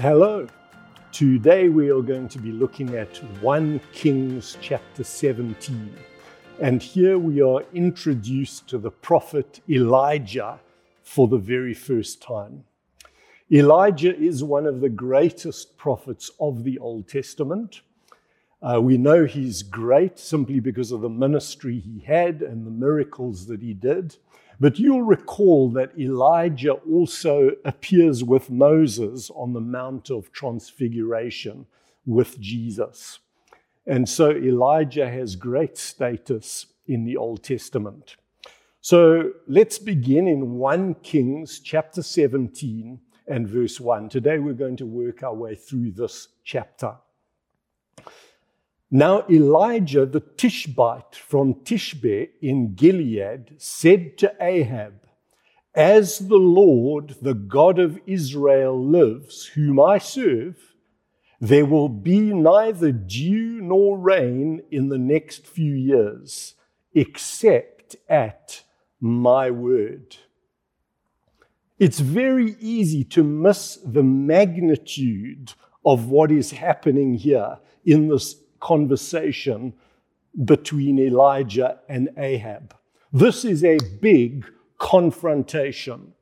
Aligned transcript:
Hello. 0.00 0.46
Today 1.10 1.68
we 1.68 1.90
are 1.90 2.02
going 2.02 2.28
to 2.28 2.38
be 2.38 2.52
looking 2.52 2.94
at 2.94 3.16
1 3.42 3.80
Kings 3.92 4.56
chapter 4.60 5.02
17. 5.02 5.92
And 6.60 6.80
here 6.80 7.18
we 7.18 7.42
are 7.42 7.64
introduced 7.74 8.68
to 8.68 8.78
the 8.78 8.92
prophet 8.92 9.60
Elijah 9.68 10.60
for 11.02 11.26
the 11.26 11.36
very 11.36 11.74
first 11.74 12.22
time. 12.22 12.62
Elijah 13.50 14.16
is 14.16 14.44
one 14.44 14.68
of 14.68 14.80
the 14.80 14.88
greatest 14.88 15.76
prophets 15.76 16.30
of 16.38 16.62
the 16.62 16.78
Old 16.78 17.08
Testament. 17.08 17.80
Uh, 18.62 18.80
we 18.80 18.98
know 18.98 19.24
he's 19.24 19.64
great 19.64 20.20
simply 20.20 20.60
because 20.60 20.92
of 20.92 21.00
the 21.00 21.08
ministry 21.08 21.80
he 21.80 22.04
had 22.06 22.40
and 22.40 22.64
the 22.64 22.70
miracles 22.70 23.46
that 23.46 23.62
he 23.62 23.74
did. 23.74 24.14
But 24.60 24.78
you'll 24.78 25.02
recall 25.02 25.70
that 25.70 25.98
Elijah 25.98 26.72
also 26.72 27.50
appears 27.64 28.24
with 28.24 28.50
Moses 28.50 29.30
on 29.30 29.52
the 29.52 29.60
Mount 29.60 30.10
of 30.10 30.32
Transfiguration 30.32 31.66
with 32.04 32.40
Jesus. 32.40 33.20
And 33.86 34.08
so 34.08 34.30
Elijah 34.30 35.08
has 35.08 35.36
great 35.36 35.78
status 35.78 36.66
in 36.86 37.04
the 37.04 37.16
Old 37.16 37.44
Testament. 37.44 38.16
So 38.80 39.32
let's 39.46 39.78
begin 39.78 40.26
in 40.26 40.54
1 40.54 40.94
Kings 41.02 41.60
chapter 41.60 42.02
17 42.02 42.98
and 43.28 43.48
verse 43.48 43.78
1. 43.78 44.08
Today 44.08 44.38
we're 44.38 44.54
going 44.54 44.76
to 44.78 44.86
work 44.86 45.22
our 45.22 45.34
way 45.34 45.54
through 45.54 45.92
this 45.92 46.28
chapter. 46.44 46.94
Now 48.90 49.24
Elijah 49.28 50.06
the 50.06 50.20
Tishbite 50.20 51.14
from 51.14 51.54
Tishbe 51.56 52.30
in 52.40 52.74
Gilead 52.74 53.54
said 53.58 54.16
to 54.18 54.34
Ahab, 54.40 54.94
As 55.74 56.18
the 56.18 56.36
Lord, 56.36 57.16
the 57.20 57.34
God 57.34 57.78
of 57.78 58.00
Israel, 58.06 58.82
lives, 58.82 59.44
whom 59.54 59.78
I 59.78 59.98
serve, 59.98 60.74
there 61.38 61.66
will 61.66 61.90
be 61.90 62.32
neither 62.32 62.90
dew 62.90 63.60
nor 63.60 63.98
rain 63.98 64.62
in 64.70 64.88
the 64.88 64.98
next 64.98 65.46
few 65.46 65.74
years, 65.74 66.54
except 66.94 67.94
at 68.08 68.62
my 69.00 69.50
word. 69.50 70.16
It's 71.78 72.00
very 72.00 72.56
easy 72.58 73.04
to 73.04 73.22
miss 73.22 73.78
the 73.84 74.02
magnitude 74.02 75.52
of 75.84 76.08
what 76.08 76.32
is 76.32 76.52
happening 76.52 77.14
here 77.14 77.58
in 77.84 78.08
this 78.08 78.34
conversation 78.60 79.74
between 80.44 80.98
Elijah 80.98 81.80
and 81.88 82.10
Ahab. 82.16 82.74
This 83.12 83.44
is 83.44 83.64
a 83.64 83.78
big 84.00 84.44
confrontation. 84.78 86.12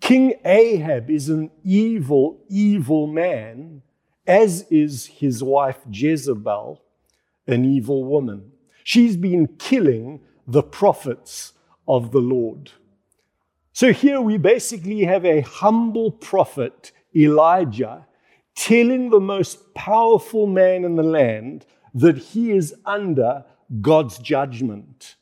King 0.00 0.34
Ahab 0.44 1.10
is 1.10 1.28
an 1.28 1.50
evil, 1.62 2.44
evil 2.48 3.06
man, 3.06 3.82
as 4.26 4.62
is 4.70 5.06
his 5.06 5.42
wife 5.42 5.78
Jezebel, 5.90 6.82
an 7.46 7.64
evil 7.64 8.04
woman. 8.04 8.50
She's 8.84 9.16
been 9.16 9.46
killing 9.58 10.20
the 10.46 10.62
prophets 10.62 11.52
of 11.86 12.10
the 12.10 12.20
Lord. 12.20 12.72
So 13.72 13.92
here 13.92 14.20
we 14.20 14.38
basically 14.38 15.04
have 15.04 15.24
a 15.24 15.40
humble 15.40 16.10
prophet, 16.10 16.92
Elijah, 17.14 18.06
telling 18.54 19.10
the 19.10 19.20
most 19.20 19.74
powerful 19.74 20.46
man 20.46 20.84
in 20.84 20.96
the 20.96 21.02
land 21.02 21.66
that 21.94 22.18
he 22.18 22.50
is 22.50 22.74
under 22.84 23.44
God's 23.80 24.18
judgment 24.18 25.16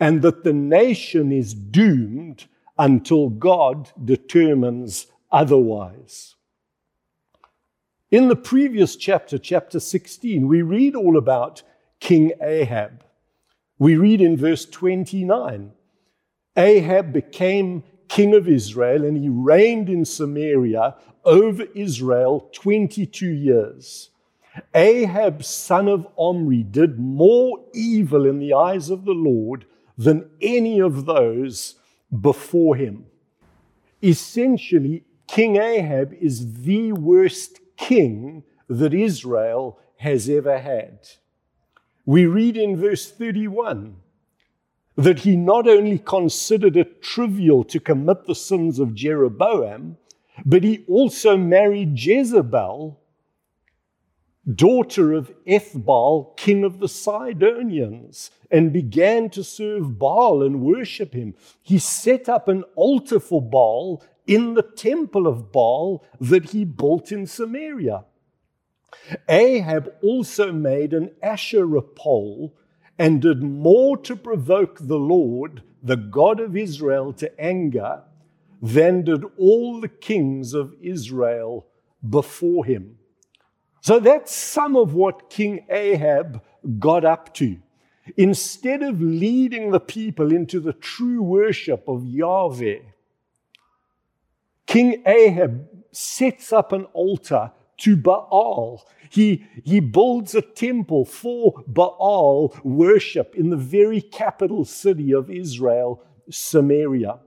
and 0.00 0.22
that 0.22 0.44
the 0.44 0.52
nation 0.52 1.32
is 1.32 1.54
doomed 1.54 2.46
until 2.78 3.28
God 3.28 3.90
determines 4.04 5.06
otherwise. 5.30 6.34
In 8.10 8.28
the 8.28 8.36
previous 8.36 8.96
chapter, 8.96 9.38
chapter 9.38 9.80
16, 9.80 10.46
we 10.46 10.62
read 10.62 10.94
all 10.94 11.16
about 11.16 11.62
King 12.00 12.32
Ahab. 12.40 13.04
We 13.78 13.96
read 13.96 14.20
in 14.20 14.36
verse 14.36 14.66
29 14.66 15.72
Ahab 16.56 17.12
became 17.12 17.82
king 18.08 18.34
of 18.34 18.48
Israel 18.48 19.04
and 19.04 19.16
he 19.16 19.28
reigned 19.28 19.88
in 19.88 20.04
Samaria 20.04 20.96
over 21.24 21.64
Israel 21.74 22.50
22 22.52 23.26
years. 23.26 24.10
Ahab, 24.74 25.42
son 25.42 25.88
of 25.88 26.06
Omri, 26.16 26.62
did 26.62 26.98
more 26.98 27.64
evil 27.74 28.26
in 28.26 28.38
the 28.38 28.54
eyes 28.54 28.90
of 28.90 29.04
the 29.04 29.12
Lord 29.12 29.66
than 29.96 30.30
any 30.40 30.80
of 30.80 31.06
those 31.06 31.76
before 32.20 32.76
him. 32.76 33.06
Essentially, 34.02 35.04
King 35.26 35.56
Ahab 35.56 36.12
is 36.20 36.62
the 36.62 36.92
worst 36.92 37.60
king 37.76 38.44
that 38.68 38.94
Israel 38.94 39.78
has 39.96 40.28
ever 40.28 40.58
had. 40.58 40.98
We 42.06 42.26
read 42.26 42.56
in 42.56 42.76
verse 42.76 43.10
31 43.10 43.96
that 44.96 45.20
he 45.20 45.36
not 45.36 45.66
only 45.66 45.98
considered 45.98 46.76
it 46.76 47.02
trivial 47.02 47.64
to 47.64 47.80
commit 47.80 48.26
the 48.26 48.34
sins 48.34 48.78
of 48.78 48.94
Jeroboam, 48.94 49.96
but 50.44 50.62
he 50.62 50.84
also 50.88 51.36
married 51.36 51.98
Jezebel, 51.98 53.00
daughter 54.52 55.12
of 55.12 55.32
Ethbaal, 55.46 56.36
king 56.36 56.64
of 56.64 56.78
the 56.78 56.88
Sidonians, 56.88 58.30
and 58.50 58.72
began 58.72 59.30
to 59.30 59.42
serve 59.42 59.98
Baal 59.98 60.42
and 60.42 60.60
worship 60.60 61.14
him. 61.14 61.34
He 61.62 61.78
set 61.78 62.28
up 62.28 62.46
an 62.48 62.64
altar 62.76 63.20
for 63.20 63.40
Baal 63.40 64.02
in 64.26 64.54
the 64.54 64.62
temple 64.62 65.26
of 65.26 65.50
Baal 65.50 66.04
that 66.20 66.50
he 66.50 66.64
built 66.64 67.10
in 67.10 67.26
Samaria. 67.26 68.04
Ahab 69.28 69.92
also 70.02 70.52
made 70.52 70.92
an 70.92 71.10
Asherah 71.22 71.82
pole 71.82 72.54
and 72.98 73.22
did 73.22 73.42
more 73.42 73.96
to 73.98 74.16
provoke 74.16 74.78
the 74.80 74.98
Lord, 74.98 75.62
the 75.82 75.96
God 75.96 76.40
of 76.40 76.56
Israel, 76.56 77.12
to 77.14 77.40
anger 77.40 78.02
than 78.62 79.04
did 79.04 79.24
all 79.36 79.80
the 79.80 79.88
kings 79.88 80.54
of 80.54 80.74
Israel 80.80 81.66
before 82.08 82.64
him. 82.64 82.98
So 83.80 84.00
that's 84.00 84.34
some 84.34 84.76
of 84.76 84.94
what 84.94 85.28
King 85.28 85.66
Ahab 85.68 86.42
got 86.78 87.04
up 87.04 87.34
to. 87.34 87.58
Instead 88.16 88.82
of 88.82 89.00
leading 89.00 89.70
the 89.70 89.80
people 89.80 90.32
into 90.32 90.60
the 90.60 90.72
true 90.72 91.22
worship 91.22 91.86
of 91.88 92.06
Yahweh, 92.06 92.80
King 94.66 95.02
Ahab 95.06 95.68
sets 95.92 96.52
up 96.52 96.72
an 96.72 96.84
altar 96.92 97.52
to 97.78 97.96
Baal. 97.96 98.86
He, 99.10 99.46
he 99.64 99.80
builds 99.80 100.34
a 100.34 100.42
temple 100.42 101.04
for 101.04 101.62
Baal 101.66 102.56
worship 102.62 103.34
in 103.34 103.50
the 103.50 103.56
very 103.56 104.00
capital 104.00 104.64
city 104.64 105.12
of 105.12 105.30
Israel, 105.30 106.02
Samaria. 106.30 107.18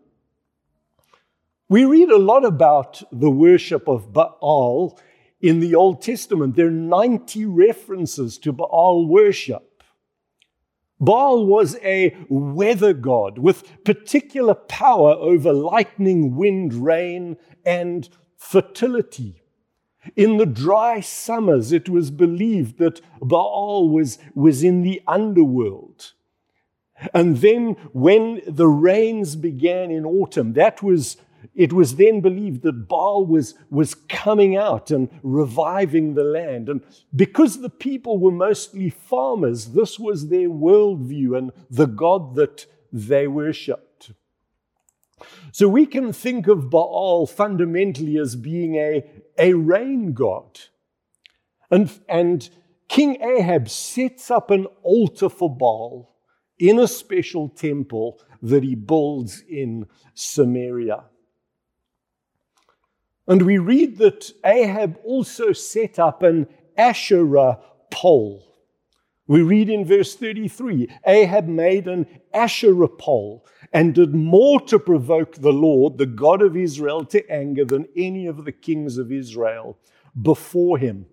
We 1.70 1.86
read 1.86 2.10
a 2.10 2.18
lot 2.18 2.46
about 2.46 3.04
the 3.12 3.30
worship 3.30 3.88
of 3.88 4.14
Baal 4.14 5.00
in 5.42 5.60
the 5.60 5.76
Old 5.76 6.02
Testament. 6.02 6.56
There 6.56 6.68
are 6.68 6.72
90 6.72 7.46
references 7.46 8.38
to 8.40 8.54
Baal 8.54 9.08
worship. 9.08 9.84
Baal 11.00 11.46
was 11.46 11.76
a 11.84 12.16
weather 12.28 12.94
god 12.94 13.38
with 13.38 13.84
particular 13.84 14.56
power 14.56 15.12
over 15.12 15.54
lightning, 15.54 16.36
wind, 16.36 16.74
rain, 16.74 17.38
and 17.66 18.10
fertility. 18.36 19.44
In 20.16 20.38
the 20.38 20.46
dry 20.46 21.00
summers, 21.00 21.72
it 21.72 21.90
was 21.90 22.12
believed 22.12 22.78
that 22.78 23.02
Baal 23.22 23.90
was, 23.90 24.18
was 24.36 24.64
in 24.64 24.82
the 24.82 25.02
underworld. 25.08 26.14
And 27.14 27.38
then, 27.38 27.74
when 27.94 28.42
the 28.48 28.68
rains 28.68 29.36
began 29.36 29.92
in 29.92 30.06
autumn, 30.06 30.54
that 30.54 30.82
was 30.82 31.18
it 31.56 31.74
was 31.74 31.96
then 31.96 32.22
believed 32.22 32.64
that 32.64 32.88
Baal 32.88 33.26
was, 33.26 33.56
was 33.70 33.96
coming 33.96 34.56
out 34.56 34.92
and 34.92 35.10
reviving 35.24 36.14
the 36.14 36.24
land. 36.24 36.70
And 36.70 36.82
because 37.16 37.62
the 37.62 37.70
people 37.70 38.18
were 38.18 38.32
mostly 38.32 38.90
farmers, 38.90 39.68
this 39.68 40.00
was 40.00 40.30
their 40.30 40.50
worldview 40.50 41.38
and 41.38 41.52
the 41.70 41.88
God 41.88 42.36
that 42.36 42.66
they 42.92 43.28
worshipped. 43.28 43.87
So 45.52 45.68
we 45.68 45.86
can 45.86 46.14
think 46.14 46.48
of 46.48 46.70
Baal 46.70 47.26
fundamentally 47.26 48.18
as 48.18 48.36
being 48.36 48.76
a, 48.76 49.04
a 49.38 49.54
rain 49.54 50.14
god. 50.14 50.60
And, 51.72 51.92
and 52.08 52.50
King 52.88 53.22
Ahab 53.22 53.70
sets 53.70 54.30
up 54.32 54.52
an 54.52 54.68
altar 54.84 55.30
for 55.30 55.54
Baal 55.54 56.16
in 56.60 56.80
a 56.80 56.88
special 56.88 57.50
temple 57.50 58.20
that 58.42 58.64
he 58.64 58.76
builds 58.76 59.44
in 59.50 59.88
Samaria. 60.14 61.06
And 63.28 63.42
we 63.42 63.58
read 63.58 63.98
that 63.98 64.32
Ahab 64.46 64.98
also 65.04 65.52
set 65.52 66.00
up 66.00 66.24
an 66.24 66.48
Asherah 66.78 67.60
pole. 67.92 68.47
We 69.28 69.42
read 69.42 69.70
in 69.70 69.86
verse 69.86 70.16
33 70.16 70.88
Ahab 71.06 71.48
made 71.48 71.88
an 71.88 72.08
Asherah 72.34 72.88
pole 72.88 73.46
and 73.74 73.94
did 73.94 74.16
more 74.16 74.62
to 74.62 74.80
provoke 74.80 75.36
the 75.36 75.52
Lord, 75.52 75.98
the 75.98 76.06
God 76.06 76.42
of 76.42 76.56
Israel, 76.56 77.04
to 77.06 77.30
anger 77.30 77.66
than 77.66 77.88
any 77.96 78.26
of 78.26 78.46
the 78.46 78.54
kings 78.54 78.98
of 78.98 79.12
Israel 79.12 79.78
before 80.20 80.78
him. 80.78 81.08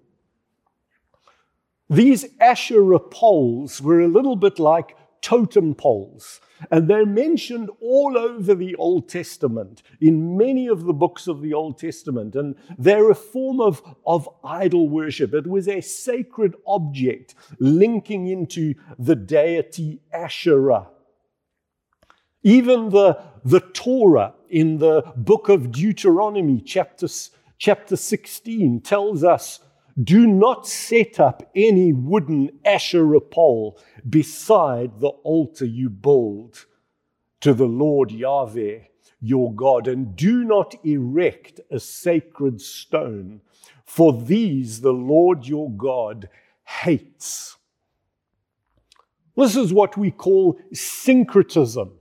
These 1.91 2.27
Asherah 2.41 3.01
poles 3.01 3.83
were 3.83 4.01
a 4.01 4.09
little 4.09 4.37
bit 4.37 4.59
like 4.59 4.97
totem 5.25 5.75
poles. 5.75 6.41
And 6.71 6.87
they're 6.87 7.07
mentioned 7.07 7.71
all 7.81 8.17
over 8.17 8.55
the 8.55 8.75
Old 8.77 9.09
Testament, 9.09 9.83
in 10.01 10.37
many 10.37 10.69
of 10.69 10.85
the 10.85 10.93
books 10.93 11.27
of 11.27 11.41
the 11.41 11.55
Old 11.55 11.79
Testament. 11.79 12.37
And 12.37 12.55
they're 12.79 13.11
a 13.11 13.15
form 13.15 13.59
of, 13.61 13.83
of 14.07 14.29
idol 14.45 14.89
worship. 14.89 15.33
It 15.33 15.47
was 15.47 15.67
a 15.67 15.81
sacred 15.81 16.55
object 16.67 17.35
linking 17.59 18.27
into 18.27 18.75
the 18.99 19.17
deity 19.17 20.01
Asherah. 20.13 20.89
Even 22.43 22.91
the, 22.91 23.19
the 23.45 23.61
Torah 23.61 24.35
in 24.51 24.77
the 24.77 25.03
book 25.17 25.49
of 25.49 25.73
Deuteronomy, 25.73 26.61
chapter, 26.61 27.09
chapter 27.57 27.97
16, 27.97 28.83
tells 28.83 29.25
us 29.25 29.61
do 30.03 30.27
not 30.27 30.67
set 30.67 31.21
up 31.21 31.49
any 31.55 31.93
wooden 31.93 32.51
Asherah 32.65 33.21
pole 33.21 33.79
beside 34.09 34.99
the 34.99 35.09
altar 35.09 35.65
you 35.65 35.89
build 35.89 36.67
to 37.41 37.55
the 37.55 37.67
Lord 37.67 38.11
Yahweh 38.11 38.81
your 39.21 39.55
God, 39.55 39.89
and 39.89 40.15
do 40.15 40.45
not 40.45 40.75
erect 40.85 41.61
a 41.71 41.81
sacred 41.81 42.61
stone, 42.61 43.41
for 43.87 44.13
these 44.13 44.83
the 44.83 44.93
Lord 44.93 45.47
your 45.47 45.71
God 45.71 46.29
hates. 46.65 47.57
This 49.37 49.57
is 49.57 49.73
what 49.73 49.97
we 49.97 50.11
call 50.11 50.59
syncretism. 50.73 51.93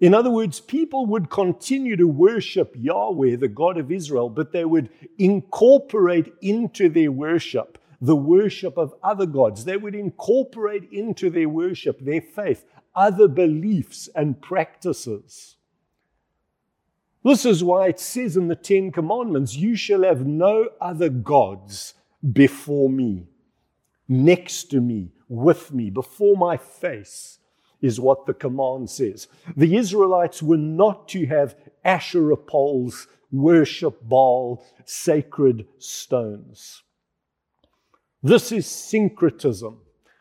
In 0.00 0.14
other 0.14 0.30
words, 0.30 0.60
people 0.60 1.06
would 1.06 1.28
continue 1.28 1.96
to 1.96 2.06
worship 2.06 2.74
Yahweh, 2.76 3.36
the 3.36 3.48
God 3.48 3.78
of 3.78 3.90
Israel, 3.90 4.30
but 4.30 4.52
they 4.52 4.64
would 4.64 4.90
incorporate 5.18 6.32
into 6.40 6.88
their 6.88 7.10
worship 7.10 7.78
the 8.00 8.16
worship 8.16 8.76
of 8.76 8.94
other 9.02 9.26
gods. 9.26 9.64
They 9.64 9.76
would 9.76 9.94
incorporate 9.94 10.88
into 10.92 11.30
their 11.30 11.48
worship, 11.48 11.98
their 12.00 12.20
faith, 12.20 12.64
other 12.94 13.28
beliefs 13.28 14.08
and 14.14 14.40
practices. 14.40 15.56
This 17.24 17.44
is 17.44 17.64
why 17.64 17.88
it 17.88 17.98
says 17.98 18.36
in 18.36 18.48
the 18.48 18.56
Ten 18.56 18.92
Commandments, 18.92 19.56
You 19.56 19.74
shall 19.74 20.04
have 20.04 20.24
no 20.24 20.68
other 20.80 21.08
gods 21.08 21.94
before 22.32 22.88
me, 22.88 23.26
next 24.08 24.70
to 24.70 24.80
me, 24.80 25.10
with 25.28 25.72
me, 25.72 25.90
before 25.90 26.36
my 26.36 26.56
face 26.56 27.37
is 27.80 28.00
what 28.00 28.26
the 28.26 28.34
command 28.34 28.90
says. 28.90 29.28
The 29.56 29.76
Israelites 29.76 30.42
were 30.42 30.56
not 30.56 31.08
to 31.08 31.26
have 31.26 31.56
Asherah 31.84 32.36
poles, 32.36 33.06
worship 33.30 34.00
Baal, 34.02 34.64
sacred 34.84 35.66
stones. 35.78 36.82
This 38.22 38.50
is 38.50 38.66
syncretism, 38.66 39.78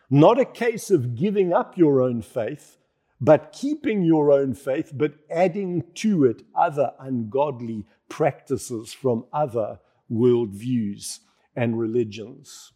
not 0.09 0.39
a 0.39 0.45
case 0.45 0.91
of 0.91 1.15
giving 1.15 1.51
up 1.51 1.77
your 1.77 2.01
own 2.01 2.21
faith, 2.21 2.77
but 3.19 3.51
keeping 3.51 4.03
your 4.03 4.31
own 4.31 4.53
faith, 4.53 4.91
but 4.93 5.15
adding 5.31 5.83
to 5.95 6.25
it 6.25 6.43
other 6.55 6.91
ungodly 6.99 7.85
practices 8.07 8.93
from 8.93 9.25
other 9.33 9.79
worldviews 10.11 11.19
and 11.55 11.79
religions. 11.79 12.71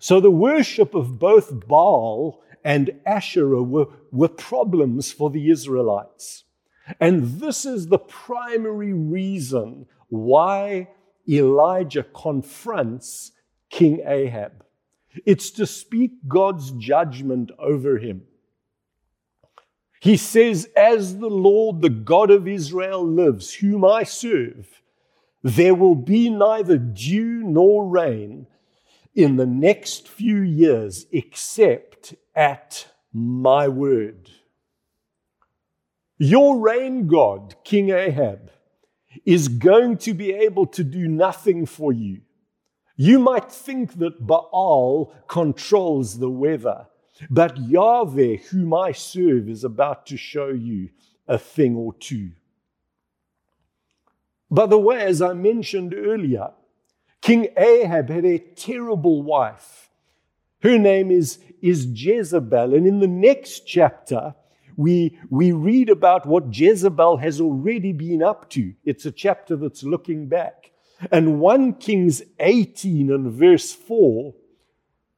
So 0.00 0.20
the 0.20 0.30
worship 0.30 0.94
of 0.94 1.18
both 1.18 1.66
Baal 1.66 2.40
and 2.64 2.90
Asherah 3.06 3.62
were, 3.62 3.86
were 4.12 4.28
problems 4.28 5.12
for 5.12 5.30
the 5.30 5.50
Israelites. 5.50 6.44
And 7.00 7.40
this 7.40 7.64
is 7.64 7.86
the 7.88 7.98
primary 7.98 8.92
reason 8.92 9.86
why 10.08 10.88
Elijah 11.28 12.02
confronts 12.02 13.32
King 13.70 14.00
Ahab. 14.06 14.64
It's 15.26 15.50
to 15.52 15.66
speak 15.66 16.12
God's 16.26 16.70
judgment 16.72 17.50
over 17.58 17.98
him. 17.98 18.22
He 20.00 20.16
says, 20.16 20.68
As 20.76 21.18
the 21.18 21.28
Lord, 21.28 21.82
the 21.82 21.90
God 21.90 22.30
of 22.30 22.46
Israel, 22.46 23.04
lives, 23.04 23.54
whom 23.54 23.84
I 23.84 24.04
serve, 24.04 24.80
there 25.42 25.74
will 25.74 25.96
be 25.96 26.30
neither 26.30 26.78
dew 26.78 27.42
nor 27.44 27.86
rain 27.86 28.46
in 29.18 29.34
the 29.34 29.46
next 29.46 30.06
few 30.06 30.38
years 30.42 31.06
except 31.10 32.14
at 32.36 32.86
my 33.12 33.66
word. 33.66 34.30
Your 36.18 36.60
rain 36.60 37.08
god, 37.08 37.56
King 37.64 37.90
Ahab, 37.90 38.52
is 39.26 39.48
going 39.48 39.96
to 39.98 40.14
be 40.14 40.30
able 40.30 40.66
to 40.66 40.84
do 40.84 41.08
nothing 41.08 41.66
for 41.66 41.92
you. 41.92 42.20
You 42.94 43.18
might 43.18 43.50
think 43.50 43.98
that 43.98 44.24
Baal 44.24 45.12
controls 45.26 46.20
the 46.20 46.30
weather, 46.30 46.86
but 47.28 47.58
Yahweh, 47.58 48.36
whom 48.52 48.72
I 48.72 48.92
serve, 48.92 49.48
is 49.48 49.64
about 49.64 50.06
to 50.06 50.16
show 50.16 50.50
you 50.50 50.90
a 51.26 51.38
thing 51.38 51.74
or 51.74 51.92
two. 51.94 52.30
By 54.48 54.66
the 54.66 54.78
way, 54.78 55.00
as 55.00 55.20
I 55.20 55.32
mentioned 55.32 55.92
earlier, 55.92 56.50
King 57.20 57.48
Ahab 57.56 58.10
had 58.10 58.24
a 58.24 58.38
terrible 58.38 59.22
wife. 59.22 59.90
Her 60.62 60.78
name 60.78 61.10
is, 61.10 61.38
is 61.60 61.86
Jezebel. 61.86 62.74
And 62.74 62.86
in 62.86 63.00
the 63.00 63.06
next 63.06 63.66
chapter, 63.66 64.34
we, 64.76 65.18
we 65.28 65.52
read 65.52 65.88
about 65.90 66.26
what 66.26 66.56
Jezebel 66.56 67.18
has 67.18 67.40
already 67.40 67.92
been 67.92 68.22
up 68.22 68.48
to. 68.50 68.74
It's 68.84 69.06
a 69.06 69.12
chapter 69.12 69.56
that's 69.56 69.82
looking 69.82 70.28
back. 70.28 70.70
And 71.12 71.40
1 71.40 71.74
Kings 71.74 72.22
18 72.40 73.10
and 73.10 73.32
verse 73.32 73.72
4 73.72 74.34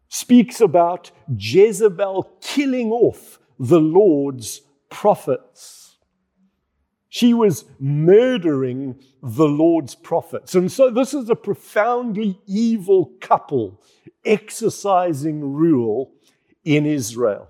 speaks 0.08 0.60
about 0.60 1.10
Jezebel 1.34 2.38
killing 2.40 2.90
off 2.90 3.38
the 3.58 3.80
Lord's 3.80 4.62
prophets. 4.88 5.79
She 7.10 7.34
was 7.34 7.64
murdering 7.80 9.00
the 9.20 9.48
Lord's 9.48 9.96
prophets. 9.96 10.54
And 10.54 10.70
so 10.70 10.90
this 10.90 11.12
is 11.12 11.28
a 11.28 11.34
profoundly 11.34 12.40
evil 12.46 13.12
couple 13.20 13.82
exercising 14.24 15.52
rule 15.52 16.12
in 16.64 16.86
Israel. 16.86 17.48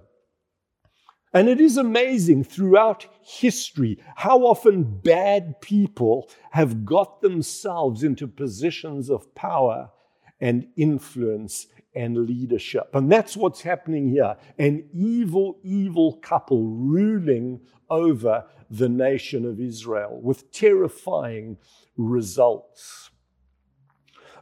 And 1.35 1.49
it 1.49 1.61
is 1.61 1.77
amazing 1.77 2.45
throughout 2.45 3.07
history 3.23 3.99
how 4.17 4.41
often 4.41 4.83
bad 4.83 5.61
people 5.61 6.31
have 6.53 6.87
got 6.87 7.21
themselves 7.21 8.03
into 8.03 8.27
positions 8.27 9.11
of 9.11 9.33
power 9.35 9.91
and 10.41 10.67
influence 10.77 11.67
and 11.95 12.27
leadership. 12.27 12.91
And 12.95 13.11
that's 13.11 13.37
what's 13.37 13.63
happening 13.63 14.09
here 14.09 14.37
an 14.59 14.89
evil, 14.93 15.59
evil 15.63 16.19
couple 16.23 16.65
ruling 16.65 17.61
over 17.89 18.45
the 18.71 18.89
nation 18.89 19.45
of 19.45 19.61
Israel 19.61 20.21
with 20.23 20.53
terrifying 20.53 21.59
results. 21.97 23.11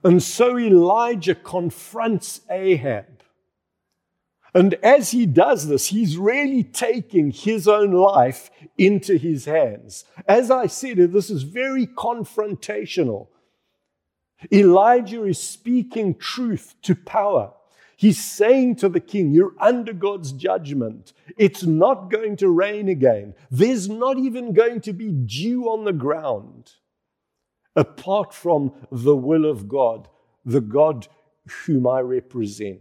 And 0.04 0.22
so 0.22 0.58
Elijah 0.58 1.34
confronts 1.34 2.42
Ahab. 2.50 3.06
And 4.54 4.74
as 4.82 5.10
he 5.10 5.26
does 5.26 5.68
this, 5.68 5.86
he's 5.86 6.16
really 6.16 6.62
taking 6.62 7.30
his 7.30 7.68
own 7.68 7.92
life 7.92 8.50
into 8.76 9.16
his 9.16 9.44
hands. 9.44 10.04
As 10.26 10.50
I 10.50 10.66
said, 10.66 10.98
this 11.12 11.30
is 11.30 11.42
very 11.42 11.86
confrontational. 11.86 13.28
Elijah 14.52 15.24
is 15.24 15.38
speaking 15.38 16.14
truth 16.14 16.74
to 16.82 16.94
power. 16.94 17.52
He's 17.96 18.22
saying 18.22 18.76
to 18.76 18.88
the 18.88 19.00
king, 19.00 19.32
You're 19.32 19.54
under 19.58 19.92
God's 19.92 20.32
judgment. 20.32 21.12
It's 21.36 21.64
not 21.64 22.10
going 22.10 22.36
to 22.36 22.48
rain 22.48 22.88
again. 22.88 23.34
There's 23.50 23.88
not 23.88 24.18
even 24.18 24.52
going 24.52 24.80
to 24.82 24.92
be 24.92 25.10
dew 25.10 25.64
on 25.64 25.84
the 25.84 25.92
ground 25.92 26.72
apart 27.74 28.34
from 28.34 28.72
the 28.90 29.16
will 29.16 29.44
of 29.44 29.68
God, 29.68 30.08
the 30.44 30.60
God 30.60 31.08
whom 31.64 31.86
I 31.86 32.00
represent. 32.00 32.80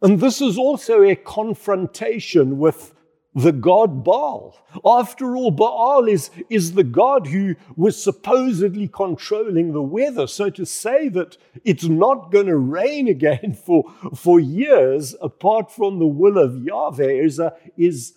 And 0.00 0.18
this 0.18 0.40
is 0.40 0.58
also 0.58 1.02
a 1.02 1.14
confrontation 1.14 2.58
with 2.58 2.91
the 3.34 3.52
god 3.52 4.04
Baal. 4.04 4.56
After 4.84 5.36
all, 5.36 5.50
Baal 5.50 6.06
is, 6.06 6.30
is 6.50 6.72
the 6.72 6.84
god 6.84 7.26
who 7.26 7.56
was 7.76 8.02
supposedly 8.02 8.88
controlling 8.88 9.72
the 9.72 9.82
weather. 9.82 10.26
So 10.26 10.50
to 10.50 10.66
say 10.66 11.08
that 11.10 11.38
it's 11.64 11.84
not 11.84 12.30
going 12.30 12.46
to 12.46 12.56
rain 12.56 13.08
again 13.16 13.54
for, 13.54 13.84
for 14.14 14.38
years 14.38 15.14
apart 15.20 15.72
from 15.72 15.98
the 15.98 16.06
will 16.06 16.38
of 16.38 16.62
Yahweh 16.62 17.22
is, 17.24 17.38
a, 17.38 17.54
is, 17.76 18.14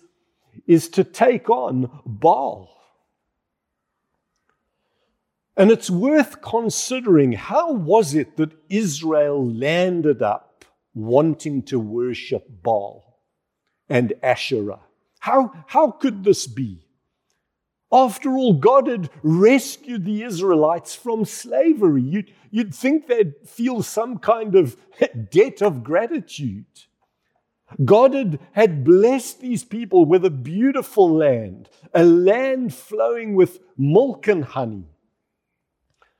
is 0.66 0.88
to 0.90 1.04
take 1.04 1.48
on 1.48 1.90
Baal. 2.04 2.70
And 5.56 5.70
it's 5.70 5.88
worth 5.88 6.42
considering 6.42 7.32
how 7.32 7.72
was 7.72 8.14
it 8.14 8.36
that 8.36 8.52
Israel 8.68 9.50
landed 9.50 10.20
up 10.20 10.66
wanting 10.92 11.62
to 11.62 11.80
worship 11.80 12.44
Baal 12.62 13.22
and 13.88 14.12
Asherah? 14.22 14.80
How, 15.20 15.52
how 15.66 15.90
could 15.90 16.24
this 16.24 16.46
be? 16.46 16.86
After 17.92 18.30
all, 18.30 18.54
God 18.54 18.88
had 18.88 19.10
rescued 19.22 20.04
the 20.04 20.22
Israelites 20.22 20.94
from 20.94 21.24
slavery. 21.24 22.02
You'd, 22.02 22.32
you'd 22.50 22.74
think 22.74 23.06
they'd 23.06 23.34
feel 23.46 23.82
some 23.82 24.18
kind 24.18 24.54
of 24.54 24.76
debt 25.30 25.62
of 25.62 25.84
gratitude. 25.84 26.66
God 27.84 28.14
had, 28.14 28.40
had 28.52 28.84
blessed 28.84 29.40
these 29.40 29.64
people 29.64 30.04
with 30.04 30.24
a 30.24 30.30
beautiful 30.30 31.12
land, 31.12 31.68
a 31.94 32.04
land 32.04 32.74
flowing 32.74 33.34
with 33.34 33.60
milk 33.76 34.28
and 34.28 34.44
honey. 34.44 34.84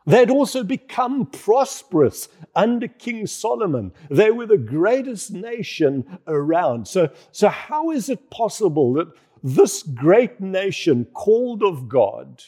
They'd 0.07 0.31
also 0.31 0.63
become 0.63 1.27
prosperous 1.27 2.29
under 2.55 2.87
King 2.87 3.27
Solomon. 3.27 3.93
They 4.09 4.31
were 4.31 4.47
the 4.47 4.57
greatest 4.57 5.33
nation 5.33 6.19
around. 6.29 6.87
So, 6.87 7.11
so 7.33 7.49
how 7.49 7.91
is 7.91 8.09
it 8.09 8.31
possible 8.31 8.95
that 8.95 9.09
this 9.43 9.83
great 9.83 10.41
nation 10.41 11.07
called 11.13 11.65
of 11.65 11.89
God 11.89 12.43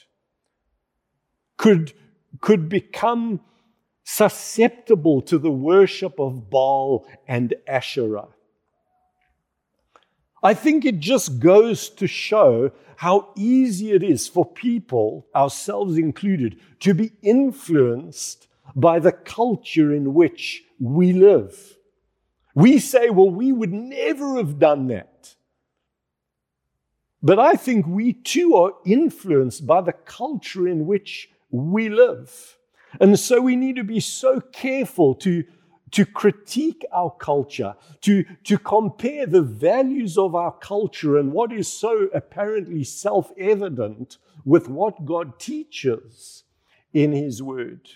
could, 1.57 1.93
could 2.41 2.69
become 2.69 3.41
susceptible 4.05 5.21
to 5.23 5.37
the 5.37 5.51
worship 5.51 6.21
of 6.21 6.49
Baal 6.49 7.07
and 7.27 7.55
Asherah? 7.67 8.29
I 10.43 10.55
think 10.55 10.85
it 10.85 11.01
just 11.01 11.41
goes 11.41 11.89
to 11.91 12.07
show 12.07 12.71
how 12.97 13.31
easy 13.37 13.93
it 13.93 14.03
is 14.03 14.27
for 14.27 14.45
people, 14.45 15.27
ourselves 15.35 15.97
included, 15.97 16.59
to 16.81 16.95
be 16.95 17.13
influenced 17.23 18.49
by 18.75 18.99
the 18.99 19.13
culture 19.13 19.93
in 19.93 20.15
which 20.15 20.63
we 20.81 21.13
live. 21.13 21.77
We 22.55 22.79
say, 22.79 23.11
well, 23.11 23.31
we 23.31 23.53
would 23.53 23.73
never 23.73 24.37
have 24.37 24.59
done 24.59 24.89
that. 24.89 25.35
But 27.23 27.39
I 27.39 27.55
think 27.55 27.87
we 27.87 28.13
too 28.13 28.55
are 28.55 28.73
influenced 28.85 29.67
by 29.67 29.81
the 29.81 29.93
culture 29.93 30.69
in 30.69 30.87
which 30.87 31.31
we 31.51 31.89
live. 31.89 32.57
And 33.01 33.19
so 33.19 33.41
we 33.41 33.57
need 33.57 33.77
to 33.77 33.85
be 33.85 34.01
so 34.01 34.41
careful 34.41 35.15
to 35.17 35.45
to 35.93 36.05
critique 36.05 36.85
our 36.93 37.11
culture, 37.11 37.75
to, 38.03 38.25
to 38.45 38.59
compare 38.59 39.27
the 39.27 39.43
values 39.43 40.19
of 40.19 40.35
our 40.35 40.53
culture 40.53 41.19
and 41.19 41.33
what 41.33 41.53
is 41.53 41.69
so 41.69 42.09
apparently 42.15 42.85
self 42.85 43.33
evident 43.39 44.19
with 44.45 44.69
what 44.69 45.05
God 45.05 45.39
teaches 45.39 46.45
in 46.93 47.13
His 47.13 47.43
Word. 47.43 47.89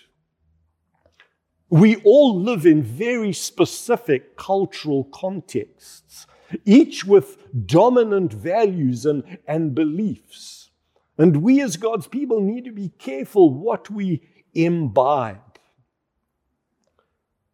We 1.69 1.95
all 2.03 2.39
live 2.39 2.65
in 2.65 2.83
very 2.83 3.33
specific 3.33 4.37
cultural 4.37 5.05
contexts, 5.05 6.27
each 6.65 7.03
with 7.03 7.37
dominant 7.65 8.31
values 8.31 9.05
and, 9.05 9.39
and 9.47 9.73
beliefs. 9.73 10.69
And 11.17 11.37
we 11.37 11.61
as 11.61 11.77
God's 11.77 12.07
people 12.07 12.41
need 12.41 12.65
to 12.65 12.71
be 12.71 12.89
careful 12.89 13.53
what 13.53 13.89
we 13.89 14.21
imbibe. 14.53 15.42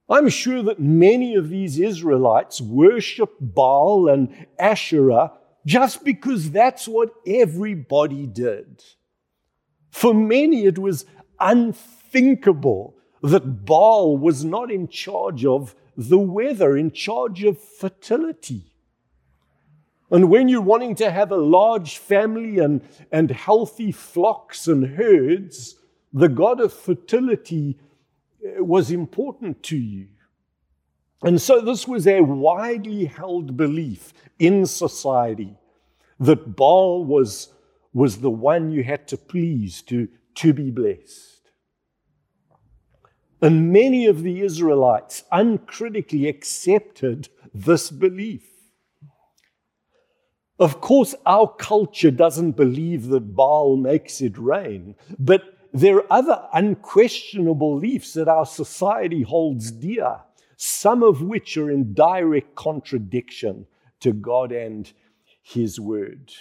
I'm 0.10 0.30
sure 0.30 0.63
that 0.63 0.80
many 0.80 1.36
of 1.36 1.50
these 1.50 1.80
Israelites 1.80 2.60
worship 2.60 3.32
Baal 3.39 4.10
and 4.10 4.48
Asherah 4.58 5.34
just 5.66 6.04
because 6.04 6.51
that's 6.51 6.88
what 6.88 7.13
everybody 7.28 8.25
did. 8.25 8.84
For 9.92 10.13
many, 10.13 10.66
it 10.66 10.80
was 10.80 11.06
unthinkable 11.39 12.96
that 13.22 13.66
Baal 13.66 14.18
was 14.18 14.44
not 14.44 14.72
in 14.72 14.88
charge 14.88 15.46
of 15.46 15.75
the 15.96 16.18
weather, 16.18 16.78
in 16.78 16.92
charge 16.92 17.44
of 17.44 17.60
fertility. 17.62 18.72
And 20.10 20.30
when 20.30 20.48
you're 20.48 20.62
wanting 20.62 20.96
to 20.96 21.12
have 21.12 21.32
a 21.32 21.38
large 21.38 21.98
family 21.98 22.58
and, 22.58 22.82
and 23.12 23.30
healthy 23.30 23.92
flocks 23.92 24.68
and 24.68 24.96
herds, 24.96 25.75
the 26.12 26.30
God 26.30 26.60
of 26.60 26.74
fertility 26.74 27.78
Uh, 28.43 28.63
was 28.63 28.91
important 28.91 29.62
to 29.63 29.77
you. 29.77 30.08
And 31.24 31.41
so 31.41 31.60
this 31.60 31.88
was 31.88 32.08
a 32.08 32.22
widely 32.22 33.05
held 33.05 33.58
belief 33.58 34.13
in 34.38 34.65
society 34.65 35.58
that 36.19 36.55
Baal 36.55 37.03
was, 37.03 37.50
was 37.93 38.19
the 38.19 38.29
one 38.29 38.72
you 38.72 38.84
had 38.84 39.08
to 39.10 39.17
please 39.17 39.81
to, 39.84 40.08
to 40.36 40.53
be 40.53 40.72
blessed. 40.72 41.51
And 43.41 43.74
many 43.74 44.05
of 44.05 44.24
the 44.24 44.41
Israelites 44.41 45.24
uncritically 45.31 46.27
accepted 46.27 47.29
this 47.53 47.89
belief. 47.89 48.48
Of 50.58 50.81
course, 50.81 51.15
our 51.25 51.48
culture 51.48 52.12
doesn't 52.12 52.51
believe 52.53 53.08
that 53.08 53.36
Baal 53.36 53.77
makes 53.77 54.22
it 54.22 54.38
rain, 54.38 54.96
but 55.17 55.59
there 55.73 55.97
are 55.97 56.13
other 56.13 56.47
unquestionable 56.53 57.79
beliefs 57.79 58.13
that 58.13 58.27
our 58.27 58.45
society 58.45 59.21
holds 59.21 59.71
dear, 59.71 60.19
some 60.57 61.03
of 61.03 61.21
which 61.21 61.57
are 61.57 61.69
in 61.69 61.93
direct 61.93 62.55
contradiction 62.55 63.67
to 63.99 64.13
God 64.13 64.51
and 64.51 64.91
His 65.41 65.79
Word. 65.79 66.31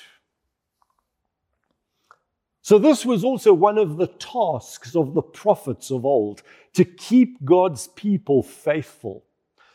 So, 2.63 2.79
this 2.79 3.07
was 3.07 3.25
also 3.25 3.55
one 3.55 3.79
of 3.79 3.97
the 3.97 4.09
tasks 4.09 4.95
of 4.95 5.15
the 5.15 5.23
prophets 5.23 5.91
of 5.91 6.05
old 6.05 6.43
to 6.75 6.85
keep 6.85 7.43
God's 7.45 7.89
people 7.89 8.43
faithful. 8.43 9.25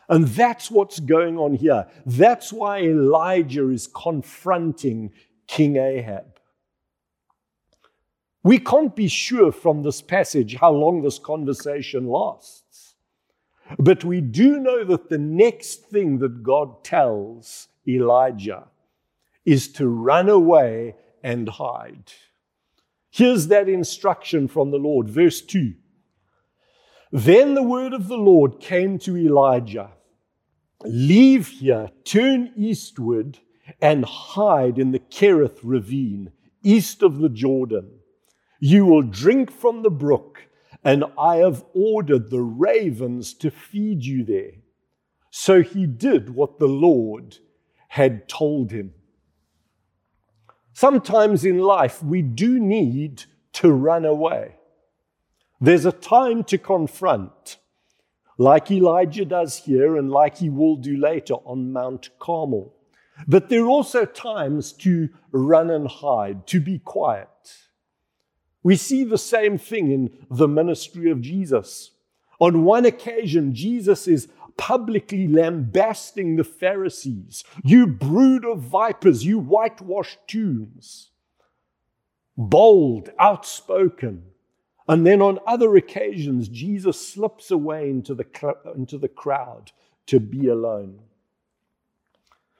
And 0.08 0.28
that's 0.28 0.70
what's 0.70 1.00
going 1.00 1.38
on 1.38 1.54
here. 1.54 1.86
That's 2.06 2.52
why 2.52 2.82
Elijah 2.82 3.70
is 3.70 3.88
confronting 3.88 5.12
King 5.46 5.76
Ahab. 5.76 6.33
We 8.44 8.58
can't 8.58 8.94
be 8.94 9.08
sure 9.08 9.50
from 9.50 9.82
this 9.82 10.02
passage 10.02 10.56
how 10.56 10.72
long 10.72 11.00
this 11.02 11.18
conversation 11.18 12.06
lasts. 12.06 12.94
But 13.78 14.04
we 14.04 14.20
do 14.20 14.60
know 14.60 14.84
that 14.84 15.08
the 15.08 15.18
next 15.18 15.86
thing 15.86 16.18
that 16.18 16.42
God 16.42 16.84
tells 16.84 17.68
Elijah 17.88 18.68
is 19.46 19.68
to 19.72 19.88
run 19.88 20.28
away 20.28 20.94
and 21.22 21.48
hide. 21.48 22.12
Here's 23.10 23.46
that 23.46 23.68
instruction 23.68 24.46
from 24.46 24.70
the 24.70 24.76
Lord, 24.76 25.08
verse 25.08 25.40
2. 25.40 25.72
Then 27.12 27.54
the 27.54 27.62
word 27.62 27.94
of 27.94 28.08
the 28.08 28.18
Lord 28.18 28.60
came 28.60 28.98
to 29.00 29.16
Elijah 29.16 29.90
Leave 30.84 31.48
here, 31.48 31.88
turn 32.04 32.52
eastward, 32.56 33.38
and 33.80 34.04
hide 34.04 34.78
in 34.78 34.90
the 34.90 34.98
Kerith 34.98 35.60
ravine, 35.62 36.30
east 36.62 37.02
of 37.02 37.18
the 37.18 37.30
Jordan. 37.30 38.00
You 38.60 38.86
will 38.86 39.02
drink 39.02 39.50
from 39.50 39.82
the 39.82 39.90
brook, 39.90 40.48
and 40.82 41.04
I 41.18 41.36
have 41.36 41.64
ordered 41.74 42.30
the 42.30 42.42
ravens 42.42 43.34
to 43.34 43.50
feed 43.50 44.04
you 44.04 44.24
there. 44.24 44.52
So 45.30 45.62
he 45.62 45.86
did 45.86 46.30
what 46.30 46.58
the 46.58 46.68
Lord 46.68 47.38
had 47.88 48.28
told 48.28 48.70
him. 48.70 48.92
Sometimes 50.72 51.44
in 51.44 51.58
life, 51.58 52.02
we 52.02 52.22
do 52.22 52.58
need 52.58 53.24
to 53.54 53.72
run 53.72 54.04
away. 54.04 54.56
There's 55.60 55.86
a 55.86 55.92
time 55.92 56.44
to 56.44 56.58
confront, 56.58 57.58
like 58.36 58.70
Elijah 58.70 59.24
does 59.24 59.56
here 59.56 59.96
and 59.96 60.10
like 60.10 60.38
he 60.38 60.50
will 60.50 60.76
do 60.76 60.96
later 60.96 61.34
on 61.34 61.72
Mount 61.72 62.10
Carmel. 62.18 62.74
But 63.28 63.48
there 63.48 63.64
are 63.64 63.68
also 63.68 64.04
times 64.04 64.72
to 64.72 65.08
run 65.30 65.70
and 65.70 65.86
hide, 65.88 66.46
to 66.48 66.60
be 66.60 66.80
quiet. 66.80 67.28
We 68.64 68.76
see 68.76 69.04
the 69.04 69.18
same 69.18 69.58
thing 69.58 69.92
in 69.92 70.10
the 70.28 70.48
ministry 70.48 71.10
of 71.10 71.20
Jesus. 71.20 71.92
On 72.40 72.64
one 72.64 72.86
occasion, 72.86 73.54
Jesus 73.54 74.08
is 74.08 74.26
publicly 74.56 75.28
lambasting 75.28 76.36
the 76.36 76.44
Pharisees. 76.44 77.44
You 77.62 77.86
brood 77.86 78.44
of 78.44 78.60
vipers, 78.60 79.24
you 79.24 79.38
whitewashed 79.38 80.18
tombs. 80.26 81.10
Bold, 82.36 83.10
outspoken. 83.18 84.24
And 84.88 85.06
then 85.06 85.20
on 85.20 85.38
other 85.46 85.76
occasions, 85.76 86.48
Jesus 86.48 87.06
slips 87.06 87.50
away 87.50 87.90
into 87.90 88.14
the, 88.14 88.26
into 88.74 88.98
the 88.98 89.08
crowd 89.08 89.72
to 90.06 90.18
be 90.20 90.48
alone. 90.48 91.00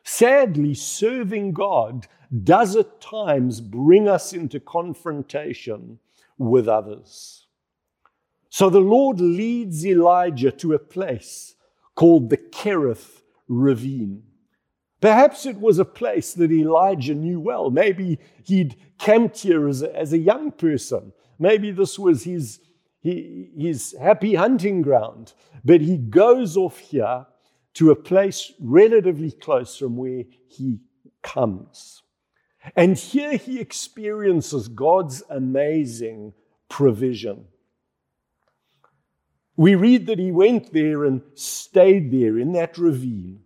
Sadly, 0.02 0.74
serving 0.74 1.52
God 1.52 2.06
does 2.42 2.74
at 2.74 3.00
times 3.00 3.60
bring 3.60 4.08
us 4.08 4.32
into 4.32 4.58
confrontation 4.58 5.98
with 6.38 6.66
others. 6.66 7.46
So 8.48 8.70
the 8.70 8.80
Lord 8.80 9.20
leads 9.20 9.84
Elijah 9.84 10.52
to 10.52 10.74
a 10.74 10.78
place 10.78 11.54
called 11.94 12.30
the 12.30 12.36
Kerith 12.36 13.22
Ravine. 13.48 14.22
Perhaps 15.00 15.44
it 15.44 15.60
was 15.60 15.78
a 15.78 15.84
place 15.84 16.32
that 16.34 16.50
Elijah 16.50 17.14
knew 17.14 17.38
well. 17.38 17.70
Maybe 17.70 18.18
he'd 18.44 18.76
camped 18.98 19.40
here 19.40 19.68
as 19.68 19.82
a, 19.82 19.94
as 19.94 20.12
a 20.12 20.18
young 20.18 20.50
person. 20.50 21.12
Maybe 21.38 21.72
this 21.72 21.98
was 21.98 22.24
his, 22.24 22.60
his 23.02 23.94
happy 24.00 24.34
hunting 24.34 24.82
ground. 24.82 25.34
But 25.64 25.80
he 25.80 25.98
goes 25.98 26.56
off 26.56 26.78
here 26.78 27.26
to 27.74 27.90
a 27.90 27.96
place 27.96 28.52
relatively 28.60 29.32
close 29.32 29.76
from 29.76 29.96
where 29.96 30.22
he 30.48 30.78
comes. 31.22 32.03
And 32.74 32.96
here 32.96 33.36
he 33.36 33.60
experiences 33.60 34.68
God's 34.68 35.22
amazing 35.28 36.32
provision. 36.68 37.46
We 39.56 39.74
read 39.74 40.06
that 40.06 40.18
he 40.18 40.32
went 40.32 40.72
there 40.72 41.04
and 41.04 41.22
stayed 41.34 42.10
there 42.10 42.38
in 42.38 42.52
that 42.52 42.76
ravine. 42.76 43.40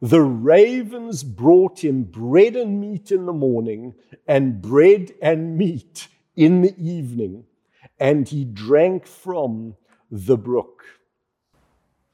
The 0.00 0.22
ravens 0.22 1.22
brought 1.22 1.84
him 1.84 2.02
bread 2.02 2.56
and 2.56 2.80
meat 2.80 3.12
in 3.12 3.26
the 3.26 3.32
morning, 3.32 3.94
and 4.26 4.60
bread 4.60 5.12
and 5.22 5.56
meat 5.56 6.08
in 6.34 6.62
the 6.62 6.74
evening, 6.76 7.44
and 8.00 8.28
he 8.28 8.44
drank 8.44 9.06
from 9.06 9.76
the 10.10 10.36
brook. 10.36 10.82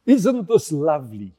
Isn't 0.05 0.49
this 0.49 0.71
lovely? 0.71 1.38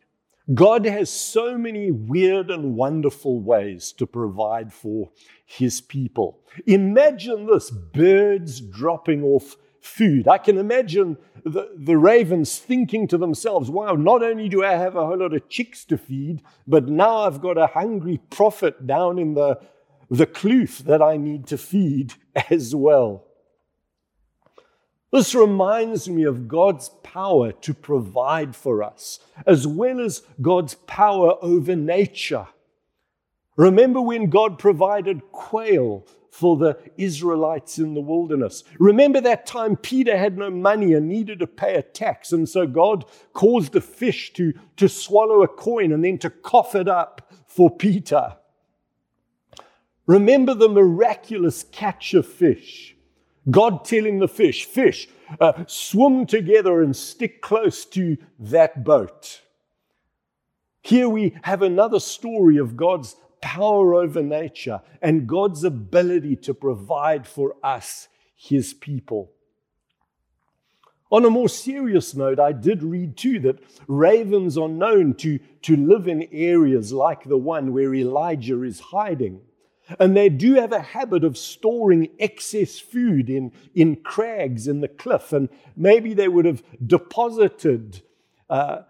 God 0.53 0.85
has 0.85 1.11
so 1.11 1.57
many 1.57 1.91
weird 1.91 2.49
and 2.49 2.75
wonderful 2.75 3.39
ways 3.39 3.91
to 3.93 4.07
provide 4.07 4.73
for 4.73 5.11
his 5.45 5.79
people. 5.79 6.39
Imagine 6.65 7.45
this 7.45 7.69
birds 7.69 8.59
dropping 8.59 9.23
off 9.23 9.55
food. 9.79 10.27
I 10.27 10.39
can 10.39 10.57
imagine 10.57 11.17
the, 11.43 11.69
the 11.77 11.97
ravens 11.97 12.57
thinking 12.57 13.07
to 13.09 13.17
themselves, 13.17 13.69
wow, 13.69 13.93
not 13.93 14.23
only 14.23 14.49
do 14.49 14.63
I 14.63 14.71
have 14.71 14.95
a 14.95 15.05
whole 15.05 15.19
lot 15.19 15.33
of 15.33 15.47
chicks 15.49 15.85
to 15.85 15.97
feed, 15.97 16.41
but 16.67 16.87
now 16.87 17.17
I've 17.19 17.41
got 17.41 17.57
a 17.57 17.67
hungry 17.67 18.19
prophet 18.29 18.87
down 18.87 19.19
in 19.19 19.35
the, 19.35 19.59
the 20.09 20.27
kloof 20.27 20.79
that 20.79 21.01
I 21.01 21.17
need 21.17 21.45
to 21.47 21.57
feed 21.57 22.13
as 22.49 22.75
well. 22.75 23.28
This 25.11 25.33
reminds 25.33 26.07
me 26.07 26.23
of 26.23 26.47
God's 26.47 26.89
power 27.03 27.51
to 27.51 27.73
provide 27.73 28.55
for 28.55 28.83
us, 28.83 29.19
as 29.47 29.65
well 29.65 29.99
as 29.99 30.21
God's 30.41 30.75
power 30.75 31.33
over 31.41 31.75
nature. 31.75 32.47
Remember 33.55 33.99
when 33.99 34.29
God 34.29 34.59
provided 34.59 35.31
quail 35.31 36.05
for 36.31 36.55
the 36.57 36.77
Israelites 36.95 37.79
in 37.79 37.95
the 37.95 38.01
wilderness. 38.01 38.63
Remember 38.79 39.19
that 39.19 39.45
time 39.45 39.75
Peter 39.75 40.15
had 40.15 40.37
no 40.37 40.49
money 40.49 40.93
and 40.93 41.09
needed 41.09 41.39
to 41.39 41.47
pay 41.47 41.75
a 41.75 41.81
tax, 41.81 42.31
and 42.31 42.47
so 42.47 42.67
God 42.67 43.03
caused 43.33 43.75
a 43.75 43.81
fish 43.81 44.31
to, 44.33 44.53
to 44.77 44.87
swallow 44.87 45.41
a 45.41 45.47
coin 45.47 45.91
and 45.91 46.05
then 46.05 46.19
to 46.19 46.29
cough 46.29 46.75
it 46.75 46.87
up 46.87 47.33
for 47.47 47.69
Peter. 47.69 48.37
Remember 50.05 50.53
the 50.53 50.69
miraculous 50.69 51.63
catch 51.71 52.13
of 52.13 52.27
fish. 52.27 52.95
God 53.49 53.85
telling 53.85 54.19
the 54.19 54.27
fish, 54.27 54.65
fish, 54.65 55.07
uh, 55.39 55.63
swim 55.67 56.25
together 56.25 56.81
and 56.81 56.95
stick 56.95 57.41
close 57.41 57.85
to 57.85 58.17
that 58.39 58.83
boat. 58.83 59.41
Here 60.81 61.09
we 61.09 61.37
have 61.43 61.61
another 61.61 61.99
story 61.99 62.57
of 62.57 62.77
God's 62.77 63.15
power 63.41 63.95
over 63.95 64.21
nature 64.21 64.81
and 65.01 65.27
God's 65.27 65.63
ability 65.63 66.35
to 66.37 66.53
provide 66.53 67.27
for 67.27 67.55
us, 67.63 68.07
his 68.35 68.73
people. 68.73 69.31
On 71.11 71.25
a 71.25 71.29
more 71.29 71.49
serious 71.49 72.13
note, 72.15 72.39
I 72.39 72.51
did 72.51 72.83
read 72.83 73.17
too 73.17 73.39
that 73.39 73.59
ravens 73.87 74.57
are 74.57 74.69
known 74.69 75.15
to, 75.15 75.39
to 75.63 75.75
live 75.75 76.07
in 76.07 76.27
areas 76.31 76.93
like 76.93 77.23
the 77.23 77.37
one 77.37 77.73
where 77.73 77.95
Elijah 77.95 78.61
is 78.63 78.79
hiding. 78.79 79.41
And 79.97 80.15
they 80.15 80.29
do 80.29 80.55
have 80.55 80.71
a 80.71 80.81
habit 80.81 81.23
of 81.23 81.37
storing 81.37 82.09
excess 82.19 82.79
food 82.79 83.29
in, 83.29 83.51
in 83.73 83.95
crags 83.97 84.67
in 84.67 84.81
the 84.81 84.87
cliff. 84.87 85.33
And 85.33 85.49
maybe 85.75 86.13
they 86.13 86.27
would 86.27 86.45
have 86.45 86.61
deposited 86.85 88.01
uh, 88.49 88.81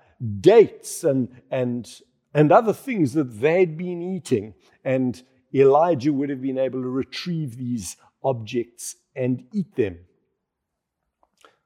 dates 0.41 1.03
and, 1.03 1.29
and 1.49 1.89
and 2.33 2.51
other 2.51 2.73
things 2.73 3.13
that 3.13 3.41
they'd 3.41 3.77
been 3.77 4.01
eating. 4.01 4.53
And 4.83 5.21
Elijah 5.53 6.13
would 6.13 6.29
have 6.29 6.41
been 6.41 6.57
able 6.57 6.81
to 6.81 6.89
retrieve 6.89 7.57
these 7.57 7.97
objects 8.23 8.95
and 9.15 9.45
eat 9.51 9.75
them. 9.75 9.99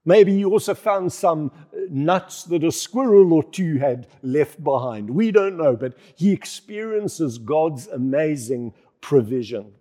Maybe 0.06 0.36
he 0.36 0.44
also 0.44 0.74
found 0.74 1.14
some 1.14 1.52
nuts 1.90 2.44
that 2.46 2.64
a 2.64 2.72
squirrel 2.74 3.32
or 3.32 3.44
two 3.44 3.78
had 3.78 4.08
left 4.22 4.62
behind. 4.62 5.10
We 5.10 5.32
don't 5.32 5.58
know, 5.58 5.78
but 5.78 5.98
he 6.16 6.34
experiences 6.34 7.38
God's 7.38 7.88
amazing 7.88 8.74
provision. 9.04 9.74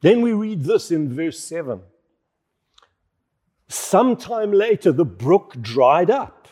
Then 0.00 0.22
we 0.22 0.32
read 0.32 0.64
this 0.64 0.90
in 0.90 1.14
verse 1.14 1.38
7. 1.38 1.80
Sometime 3.68 4.52
later, 4.52 4.92
the 4.92 5.04
brook 5.04 5.60
dried 5.60 6.10
up 6.10 6.48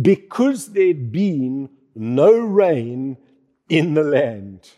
because 0.00 0.72
there'd 0.72 1.10
been 1.10 1.70
no 1.94 2.38
rain 2.38 3.16
in 3.68 3.94
the 3.94 4.04
land. 4.04 4.70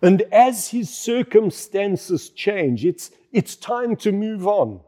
And 0.00 0.22
as 0.32 0.68
his 0.68 0.90
circumstances 0.90 2.30
change, 2.30 2.86
it's, 2.86 3.10
it's 3.32 3.56
time 3.56 3.96
to 3.96 4.12
move 4.12 4.46
on. 4.46 4.80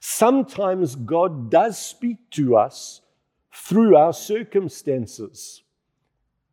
Sometimes 0.00 0.94
God 0.94 1.50
does 1.50 1.78
speak 1.78 2.30
to 2.30 2.56
us 2.56 3.02
through 3.52 3.96
our 3.96 4.12
circumstances. 4.12 5.62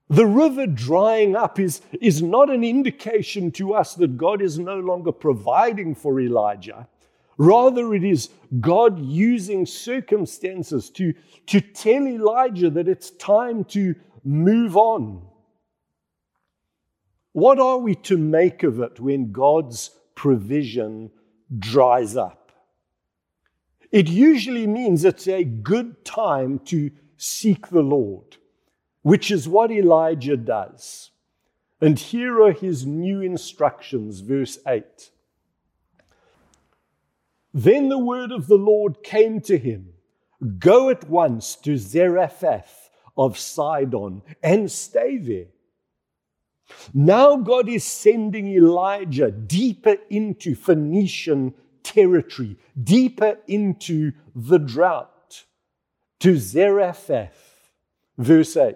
The 0.09 0.25
river 0.25 0.65
drying 0.65 1.35
up 1.35 1.59
is, 1.59 1.81
is 2.01 2.21
not 2.21 2.49
an 2.49 2.63
indication 2.63 3.51
to 3.51 3.73
us 3.75 3.93
that 3.95 4.17
God 4.17 4.41
is 4.41 4.57
no 4.57 4.79
longer 4.79 5.11
providing 5.11 5.93
for 5.93 6.19
Elijah. 6.19 6.87
Rather, 7.37 7.93
it 7.93 8.03
is 8.03 8.29
God 8.59 8.99
using 8.99 9.65
circumstances 9.65 10.89
to, 10.91 11.13
to 11.45 11.61
tell 11.61 12.07
Elijah 12.07 12.69
that 12.71 12.87
it's 12.87 13.11
time 13.11 13.63
to 13.65 13.95
move 14.23 14.75
on. 14.75 15.21
What 17.31 17.59
are 17.59 17.77
we 17.77 17.95
to 17.95 18.17
make 18.17 18.63
of 18.63 18.79
it 18.79 18.99
when 18.99 19.31
God's 19.31 19.91
provision 20.15 21.11
dries 21.57 22.17
up? 22.17 22.51
It 23.91 24.09
usually 24.09 24.67
means 24.67 25.05
it's 25.05 25.27
a 25.27 25.43
good 25.43 26.03
time 26.03 26.59
to 26.65 26.91
seek 27.17 27.67
the 27.69 27.81
Lord, 27.81 28.37
which 29.01 29.31
is 29.31 29.47
what 29.47 29.71
Elijah 29.71 30.37
does. 30.37 31.11
And 31.81 31.97
here 31.97 32.41
are 32.41 32.51
his 32.51 32.85
new 32.85 33.21
instructions, 33.21 34.19
verse 34.19 34.59
8. 34.67 35.11
Then 37.53 37.89
the 37.89 37.99
word 37.99 38.31
of 38.31 38.47
the 38.47 38.57
Lord 38.57 39.03
came 39.03 39.41
to 39.41 39.57
him 39.57 39.93
Go 40.57 40.89
at 40.89 41.09
once 41.09 41.55
to 41.57 41.77
Zarephath 41.77 42.89
of 43.17 43.37
Sidon 43.37 44.21
and 44.41 44.71
stay 44.71 45.17
there. 45.17 45.47
Now 46.93 47.35
God 47.35 47.67
is 47.67 47.83
sending 47.83 48.47
Elijah 48.47 49.31
deeper 49.31 49.97
into 50.09 50.55
Phoenician 50.55 51.53
territory, 51.83 52.57
deeper 52.81 53.39
into 53.47 54.13
the 54.35 54.59
drought, 54.59 55.43
to 56.19 56.37
Zarephath. 56.37 57.48
Verse 58.19 58.57
8. 58.57 58.75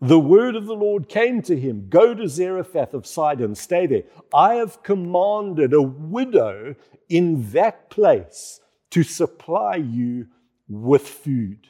The 0.00 0.20
word 0.20 0.54
of 0.54 0.66
the 0.66 0.74
Lord 0.74 1.08
came 1.08 1.40
to 1.42 1.58
him 1.58 1.86
Go 1.88 2.14
to 2.14 2.28
Zarephath 2.28 2.92
of 2.92 3.06
Sidon, 3.06 3.54
stay 3.54 3.86
there. 3.86 4.02
I 4.32 4.56
have 4.56 4.82
commanded 4.82 5.72
a 5.72 5.82
widow 5.82 6.76
in 7.08 7.50
that 7.52 7.88
place 7.88 8.60
to 8.90 9.02
supply 9.02 9.76
you 9.76 10.28
with 10.68 11.08
food. 11.08 11.68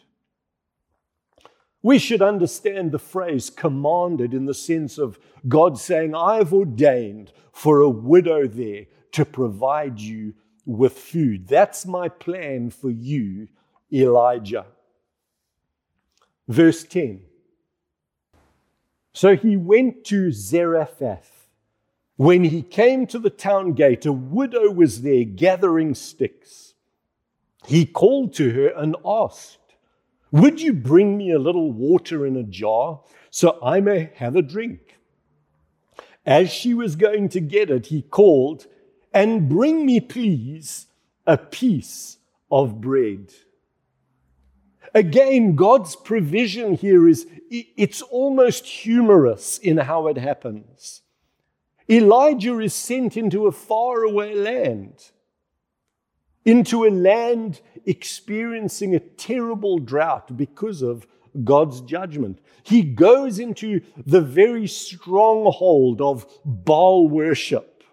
We 1.82 2.00
should 2.00 2.20
understand 2.20 2.90
the 2.90 2.98
phrase 2.98 3.48
commanded 3.48 4.34
in 4.34 4.46
the 4.46 4.54
sense 4.54 4.98
of 4.98 5.20
God 5.46 5.78
saying, 5.78 6.16
I 6.16 6.36
have 6.36 6.52
ordained 6.52 7.32
for 7.52 7.80
a 7.80 7.88
widow 7.88 8.48
there 8.48 8.86
to 9.12 9.24
provide 9.24 10.00
you 10.00 10.34
with 10.66 10.98
food. 10.98 11.46
That's 11.46 11.86
my 11.86 12.08
plan 12.08 12.70
for 12.70 12.90
you, 12.90 13.46
Elijah. 13.92 14.66
Verse 16.48 16.82
10 16.84 17.22
so 19.18 19.34
he 19.34 19.56
went 19.56 20.04
to 20.04 20.30
Zarephath. 20.30 21.48
When 22.14 22.44
he 22.44 22.62
came 22.62 23.04
to 23.08 23.18
the 23.18 23.30
town 23.30 23.72
gate, 23.72 24.06
a 24.06 24.12
widow 24.12 24.70
was 24.70 25.02
there 25.02 25.24
gathering 25.24 25.96
sticks. 25.96 26.74
He 27.66 27.84
called 27.84 28.32
to 28.34 28.50
her 28.52 28.68
and 28.68 28.94
asked, 29.04 29.74
Would 30.30 30.60
you 30.60 30.72
bring 30.72 31.16
me 31.16 31.32
a 31.32 31.40
little 31.40 31.72
water 31.72 32.24
in 32.26 32.36
a 32.36 32.44
jar 32.44 33.00
so 33.30 33.58
I 33.60 33.80
may 33.80 34.12
have 34.14 34.36
a 34.36 34.42
drink? 34.42 35.00
As 36.24 36.52
she 36.52 36.72
was 36.72 36.94
going 36.94 37.28
to 37.30 37.40
get 37.40 37.70
it, 37.70 37.86
he 37.86 38.02
called, 38.02 38.68
And 39.12 39.48
bring 39.48 39.84
me, 39.84 39.98
please, 39.98 40.86
a 41.26 41.36
piece 41.36 42.18
of 42.52 42.80
bread. 42.80 43.32
Again, 44.98 45.54
God's 45.54 45.94
provision 45.94 46.74
here 46.74 47.06
is 47.08 47.24
it's 47.50 48.02
almost 48.02 48.66
humorous 48.66 49.56
in 49.58 49.76
how 49.76 50.08
it 50.08 50.18
happens. 50.18 51.02
Elijah 51.88 52.58
is 52.58 52.74
sent 52.74 53.16
into 53.16 53.46
a 53.46 53.52
faraway 53.52 54.34
land, 54.34 55.12
into 56.44 56.84
a 56.84 56.90
land 56.90 57.60
experiencing 57.86 58.92
a 58.92 58.98
terrible 58.98 59.78
drought 59.78 60.36
because 60.36 60.82
of 60.82 61.06
God's 61.44 61.80
judgment. 61.82 62.40
He 62.64 62.82
goes 62.82 63.38
into 63.38 63.82
the 64.04 64.20
very 64.20 64.66
stronghold 64.66 66.00
of 66.00 66.26
Baal 66.44 67.08
worship. 67.08 67.84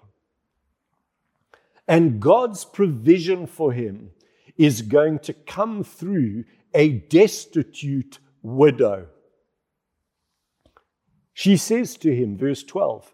And 1.87 2.19
God's 2.19 2.65
provision 2.65 3.45
for 3.45 3.73
him 3.73 4.09
is 4.57 4.81
going 4.81 5.19
to 5.19 5.33
come 5.33 5.83
through 5.83 6.45
a 6.75 6.89
destitute 6.89 8.19
widow. 8.43 9.07
She 11.33 11.57
says 11.57 11.97
to 11.97 12.13
him, 12.13 12.37
verse 12.37 12.63
12, 12.63 13.11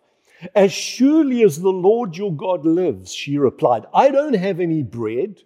As 0.53 0.73
surely 0.73 1.43
as 1.43 1.61
the 1.61 1.69
Lord 1.69 2.17
your 2.17 2.33
God 2.33 2.65
lives, 2.65 3.13
she 3.13 3.37
replied, 3.37 3.85
I 3.93 4.09
don't 4.09 4.33
have 4.33 4.59
any 4.59 4.83
bread, 4.83 5.41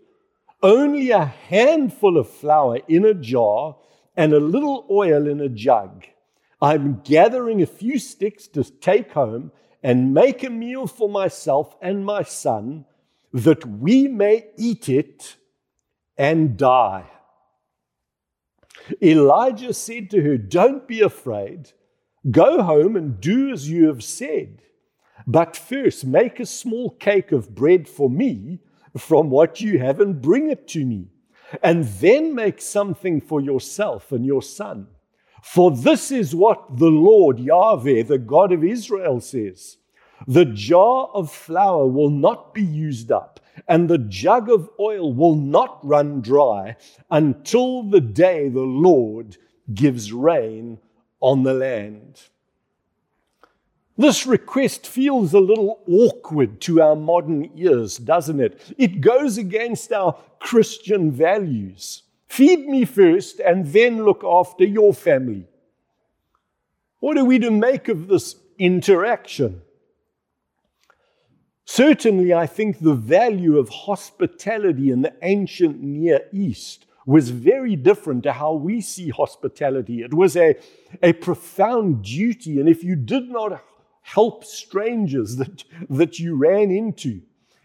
only 0.63 1.11
a 1.11 1.25
handful 1.25 2.17
of 2.17 2.29
flour 2.29 2.79
in 2.87 3.05
a 3.05 3.13
jar 3.13 3.77
and 4.15 4.33
a 4.33 4.39
little 4.39 4.87
oil 4.89 5.27
in 5.27 5.41
a 5.41 5.49
jug. 5.49 6.05
I'm 6.61 7.01
gathering 7.03 7.61
a 7.61 7.67
few 7.67 7.99
sticks 7.99 8.47
to 8.47 8.63
take 8.63 9.11
home 9.11 9.51
and 9.83 10.13
make 10.13 10.43
a 10.43 10.49
meal 10.49 10.87
for 10.87 11.09
myself 11.09 11.75
and 11.81 12.05
my 12.05 12.23
son, 12.23 12.85
that 13.33 13.65
we 13.65 14.07
may 14.07 14.47
eat 14.57 14.87
it 14.87 15.35
and 16.17 16.57
die. 16.57 17.11
Elijah 19.01 19.73
said 19.73 20.09
to 20.11 20.21
her, 20.21 20.37
Don't 20.37 20.87
be 20.87 21.01
afraid. 21.01 21.71
Go 22.29 22.63
home 22.63 22.95
and 22.95 23.19
do 23.19 23.51
as 23.51 23.69
you 23.69 23.87
have 23.87 24.03
said. 24.03 24.61
But 25.27 25.55
first, 25.55 26.05
make 26.05 26.39
a 26.39 26.45
small 26.45 26.91
cake 26.91 27.31
of 27.31 27.55
bread 27.55 27.87
for 27.87 28.09
me 28.09 28.59
from 28.97 29.29
what 29.29 29.61
you 29.61 29.79
have 29.79 29.99
and 29.99 30.21
bring 30.21 30.49
it 30.49 30.67
to 30.69 30.85
me 30.85 31.07
and 31.63 31.85
then 31.85 32.35
make 32.35 32.61
something 32.61 33.21
for 33.21 33.41
yourself 33.41 34.11
and 34.11 34.25
your 34.25 34.41
son. 34.41 34.87
For 35.43 35.71
this 35.71 36.11
is 36.11 36.33
what 36.33 36.77
the 36.77 36.89
Lord 36.89 37.39
Yahweh, 37.39 38.03
the 38.03 38.17
God 38.17 38.51
of 38.51 38.63
Israel, 38.63 39.21
says 39.21 39.77
The 40.27 40.45
jar 40.45 41.09
of 41.13 41.31
flour 41.31 41.85
will 41.85 42.09
not 42.09 42.53
be 42.53 42.63
used 42.63 43.11
up, 43.11 43.34
and 43.67 43.89
the 43.89 43.97
jug 43.97 44.49
of 44.49 44.69
oil 44.79 45.13
will 45.13 45.35
not 45.35 45.79
run 45.83 46.21
dry 46.21 46.75
until 47.09 47.83
the 47.83 48.01
day 48.01 48.49
the 48.49 48.61
Lord 48.61 49.37
gives 49.73 50.11
rain 50.11 50.79
on 51.19 51.43
the 51.43 51.53
land. 51.53 52.21
This 53.97 54.25
request 54.25 54.85
feels 54.85 55.33
a 55.33 55.39
little 55.39 55.79
awkward 55.87 56.59
to 56.61 56.81
our 56.81 56.95
modern 56.95 57.49
ears, 57.55 57.97
doesn't 57.97 58.41
it? 58.41 58.73
It 58.77 58.99
goes 58.99 59.37
against 59.37 59.93
our 59.93 60.17
Christian 60.39 61.11
values. 61.11 62.03
Feed 62.27 62.67
me 62.67 62.83
first 62.83 63.39
and 63.39 63.67
then 63.67 64.03
look 64.03 64.23
after 64.25 64.65
your 64.65 64.93
family. 64.93 65.47
What 66.99 67.17
are 67.17 67.23
we 67.23 67.39
to 67.39 67.51
make 67.51 67.87
of 67.87 68.07
this 68.07 68.35
interaction? 68.57 69.61
Certainly, 71.65 72.33
I 72.33 72.45
think 72.45 72.79
the 72.79 72.93
value 72.93 73.57
of 73.57 73.69
hospitality 73.69 74.91
in 74.91 75.01
the 75.01 75.13
ancient 75.23 75.81
Near 75.81 76.21
East 76.31 76.85
was 77.07 77.29
very 77.29 77.75
different 77.75 78.23
to 78.23 78.33
how 78.33 78.53
we 78.53 78.81
see 78.81 79.09
hospitality. 79.09 80.01
It 80.01 80.13
was 80.13 80.35
a, 80.35 80.55
a 81.01 81.13
profound 81.13 82.03
duty, 82.03 82.59
and 82.59 82.69
if 82.69 82.83
you 82.83 82.95
did 82.95 83.29
not 83.29 83.63
help 84.01 84.43
strangers 84.43 85.35
that, 85.37 85.63
that 85.89 86.19
you 86.19 86.35
ran 86.35 86.69
into 86.69 87.21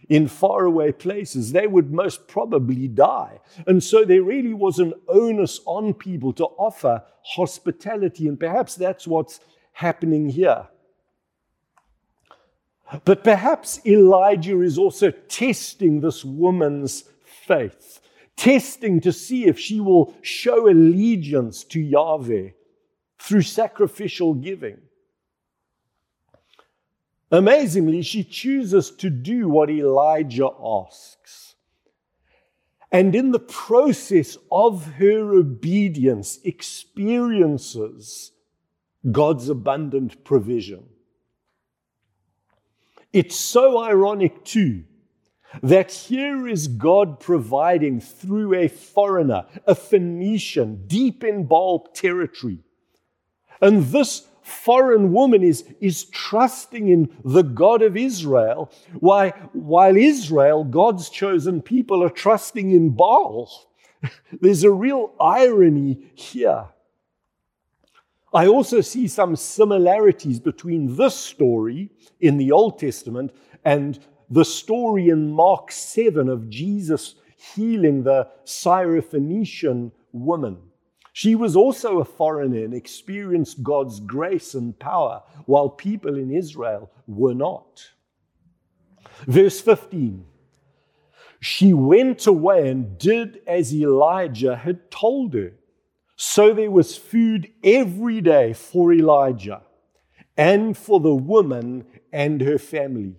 in 0.09 0.27
faraway 0.27 0.91
places, 0.91 1.53
they 1.53 1.67
would 1.67 1.93
most 1.93 2.27
probably 2.27 2.89
die. 2.89 3.39
And 3.67 3.83
so 3.83 4.05
there 4.05 4.23
really 4.23 4.55
was 4.55 4.79
an 4.79 4.93
onus 5.09 5.61
on 5.67 5.95
people 5.95 6.33
to 6.35 6.45
offer 6.45 7.05
hospitality, 7.23 8.27
and 8.27 8.41
perhaps 8.41 8.75
that's 8.75 9.07
what's 9.07 9.41
happening 9.73 10.31
here. 10.31 10.67
But 13.05 13.23
perhaps 13.23 13.81
Elijah 13.87 14.61
is 14.63 14.77
also 14.79 15.11
testing 15.11 16.01
this 16.01 16.25
woman's 16.25 17.05
faith, 17.25 18.01
testing 18.37 19.01
to 19.01 19.13
see 19.13 19.47
if 19.47 19.59
she 19.59 19.81
will 19.81 20.15
show 20.23 20.69
allegiance 20.69 21.63
to 21.65 21.81
Yahweh 21.81 22.51
through 23.19 23.43
sacrificial 23.43 24.35
giving. 24.35 24.79
Amazingly, 27.31 28.03
she 28.03 28.25
chooses 28.25 28.91
to 28.91 29.09
do 29.09 29.49
what 29.49 29.71
Elijah 29.71 30.49
asks. 30.61 31.55
And 32.91 33.15
in 33.15 33.31
the 33.31 33.39
process 33.39 34.37
of 34.51 34.85
her 34.95 35.33
obedience, 35.33 36.41
experiences 36.43 38.33
God's 39.13 39.49
abundant 39.49 40.25
provision. 40.25 40.89
It's 43.13 43.37
so 43.37 43.83
ironic, 43.83 44.45
too, 44.45 44.85
that 45.63 45.91
here 45.91 46.47
is 46.47 46.69
God 46.69 47.19
providing 47.19 48.01
through 48.01 48.55
a 48.55 48.69
foreigner, 48.69 49.47
a 49.67 49.75
Phoenician, 49.75 50.85
deep 50.87 51.25
in 51.25 51.47
Baal 51.47 51.81
territory. 51.93 52.59
And 53.61 53.87
this 53.87 54.27
foreign 54.43 55.13
woman 55.13 55.43
is, 55.43 55.65
is 55.81 56.05
trusting 56.05 56.89
in 56.89 57.15
the 57.25 57.43
God 57.43 57.83
of 57.83 57.97
Israel, 57.97 58.71
while, 58.99 59.31
while 59.53 59.97
Israel, 59.97 60.65
God's 60.65 61.09
chosen 61.11 61.63
people, 61.63 62.03
are 62.03 62.11
trusting 62.11 62.71
in 62.71 62.91
Baal. 62.91 63.51
There's 64.41 64.65
a 64.65 64.71
real 64.71 65.13
irony 65.21 66.11
here. 66.15 66.67
I 68.33 68.47
also 68.47 68.81
see 68.81 69.09
some 69.09 69.35
similarities 69.35 70.39
between 70.39 70.97
this 70.97 71.17
story 71.17 71.91
in 72.21 72.37
the 72.37 72.53
Old 72.53 72.79
Testament 72.79 73.33
and 73.65 73.99
the 74.31 74.45
story 74.45 75.09
in 75.09 75.33
Mark 75.33 75.73
7 75.73 76.29
of 76.29 76.49
Jesus 76.49 77.17
healing 77.55 78.05
the 78.05 78.29
Syrophoenician 78.45 79.91
woman. 80.13 80.59
She 81.13 81.35
was 81.35 81.57
also 81.57 81.99
a 81.99 82.05
foreigner 82.05 82.65
and 82.65 82.75
experienced 82.75 83.63
God's 83.63 83.99
grace 83.99 84.55
and 84.55 84.79
power, 84.79 85.23
while 85.47 85.69
people 85.69 86.17
in 86.17 86.31
Israel 86.31 86.91
were 87.09 87.35
not. 87.35 87.91
Verse 89.27 89.61
15 89.61 90.25
She 91.41 91.73
went 91.73 92.27
away 92.27 92.71
and 92.71 92.97
did 92.97 93.41
as 93.47 93.75
Elijah 93.75 94.57
had 94.57 94.91
told 94.91 95.35
her. 95.35 95.53
So 96.23 96.53
there 96.53 96.71
was 96.71 96.99
food 96.99 97.51
every 97.65 98.21
day 98.21 98.53
for 98.53 98.93
Elijah 98.93 99.63
and 100.37 100.77
for 100.77 101.01
the 101.01 101.15
woman 101.15 101.87
and 102.13 102.43
her 102.43 102.59
family. 102.59 103.17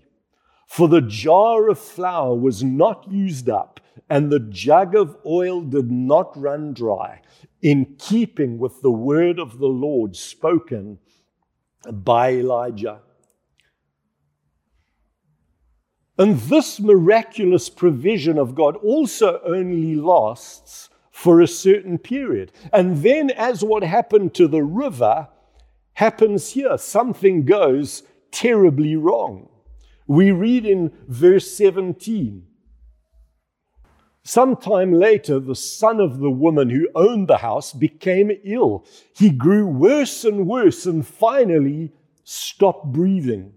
For 0.67 0.87
the 0.87 1.01
jar 1.01 1.67
of 1.67 1.79
flour 1.79 2.35
was 2.35 2.63
not 2.63 3.11
used 3.11 3.49
up, 3.49 3.79
and 4.07 4.31
the 4.31 4.39
jug 4.39 4.95
of 4.95 5.17
oil 5.25 5.61
did 5.61 5.89
not 5.89 6.39
run 6.39 6.73
dry 6.73 7.21
in 7.59 7.95
keeping 7.97 8.59
with 8.59 8.83
the 8.83 8.91
word 8.91 9.39
of 9.39 9.57
the 9.57 9.65
Lord 9.65 10.15
spoken 10.15 10.99
by 11.91 12.33
Elijah. 12.33 13.01
And 16.19 16.39
this 16.39 16.79
miraculous 16.79 17.67
provision 17.67 18.37
of 18.37 18.53
God 18.53 18.75
also 18.75 19.41
only 19.43 19.95
lasts 19.95 20.90
for 21.11 21.41
a 21.41 21.47
certain 21.47 21.97
period. 21.97 22.51
And 22.73 23.03
then, 23.03 23.29
as 23.31 23.63
what 23.63 23.83
happened 23.83 24.33
to 24.35 24.47
the 24.47 24.63
river 24.63 25.27
happens 25.93 26.51
here, 26.51 26.77
something 26.77 27.45
goes 27.45 28.03
terribly 28.31 28.95
wrong. 28.95 29.49
We 30.07 30.31
read 30.31 30.65
in 30.65 30.91
verse 31.07 31.51
17 31.55 32.47
Sometime 34.23 34.93
later, 34.93 35.39
the 35.39 35.55
son 35.55 35.99
of 35.99 36.19
the 36.19 36.29
woman 36.29 36.69
who 36.69 36.87
owned 36.93 37.27
the 37.27 37.37
house 37.37 37.73
became 37.73 38.31
ill. 38.43 38.85
He 39.15 39.31
grew 39.31 39.65
worse 39.65 40.23
and 40.23 40.45
worse 40.45 40.85
and 40.85 41.05
finally 41.05 41.91
stopped 42.23 42.91
breathing. 42.91 43.53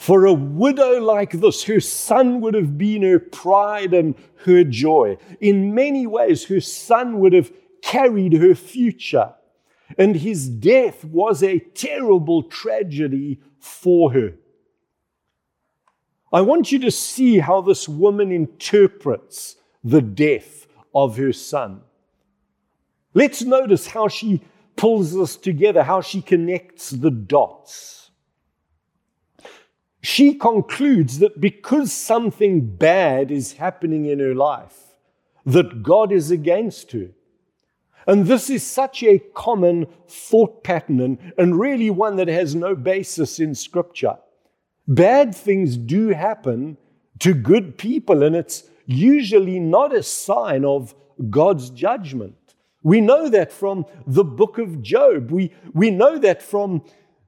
For 0.00 0.24
a 0.24 0.32
widow 0.32 0.98
like 0.98 1.32
this, 1.32 1.64
her 1.64 1.78
son 1.78 2.40
would 2.40 2.54
have 2.54 2.78
been 2.78 3.02
her 3.02 3.18
pride 3.18 3.92
and 3.92 4.14
her 4.46 4.64
joy. 4.64 5.18
In 5.42 5.74
many 5.74 6.06
ways, 6.06 6.46
her 6.46 6.62
son 6.62 7.20
would 7.20 7.34
have 7.34 7.52
carried 7.82 8.32
her 8.32 8.54
future. 8.54 9.34
And 9.98 10.16
his 10.16 10.48
death 10.48 11.04
was 11.04 11.42
a 11.42 11.58
terrible 11.58 12.44
tragedy 12.44 13.40
for 13.58 14.14
her. 14.14 14.32
I 16.32 16.40
want 16.40 16.72
you 16.72 16.78
to 16.78 16.90
see 16.90 17.38
how 17.38 17.60
this 17.60 17.86
woman 17.86 18.32
interprets 18.32 19.56
the 19.84 20.00
death 20.00 20.66
of 20.94 21.18
her 21.18 21.34
son. 21.34 21.82
Let's 23.12 23.42
notice 23.42 23.88
how 23.88 24.08
she 24.08 24.40
pulls 24.76 25.12
this 25.12 25.36
together, 25.36 25.82
how 25.82 26.00
she 26.00 26.22
connects 26.22 26.88
the 26.88 27.10
dots. 27.10 27.99
She 30.00 30.34
concludes 30.34 31.18
that 31.18 31.40
because 31.40 31.92
something 31.92 32.76
bad 32.76 33.30
is 33.30 33.54
happening 33.54 34.06
in 34.06 34.18
her 34.18 34.34
life, 34.34 34.96
that 35.44 35.82
God 35.82 36.12
is 36.12 36.30
against 36.30 36.92
her. 36.92 37.10
And 38.06 38.26
this 38.26 38.48
is 38.48 38.62
such 38.62 39.02
a 39.02 39.18
common 39.34 39.86
thought 40.08 40.64
pattern 40.64 41.00
and, 41.00 41.32
and 41.36 41.60
really 41.60 41.90
one 41.90 42.16
that 42.16 42.28
has 42.28 42.54
no 42.54 42.74
basis 42.74 43.38
in 43.38 43.54
Scripture. 43.54 44.16
Bad 44.88 45.34
things 45.34 45.76
do 45.76 46.08
happen 46.08 46.78
to 47.20 47.34
good 47.34 47.76
people, 47.76 48.22
and 48.22 48.34
it's 48.34 48.64
usually 48.86 49.60
not 49.60 49.94
a 49.94 50.02
sign 50.02 50.64
of 50.64 50.94
God's 51.28 51.70
judgment. 51.70 52.34
We 52.82 53.00
know 53.00 53.28
that 53.28 53.52
from 53.52 53.84
the 54.06 54.24
book 54.24 54.56
of 54.58 54.80
Job. 54.80 55.30
We, 55.30 55.52
we 55.74 55.90
know 55.90 56.18
that 56.18 56.42
from 56.42 56.82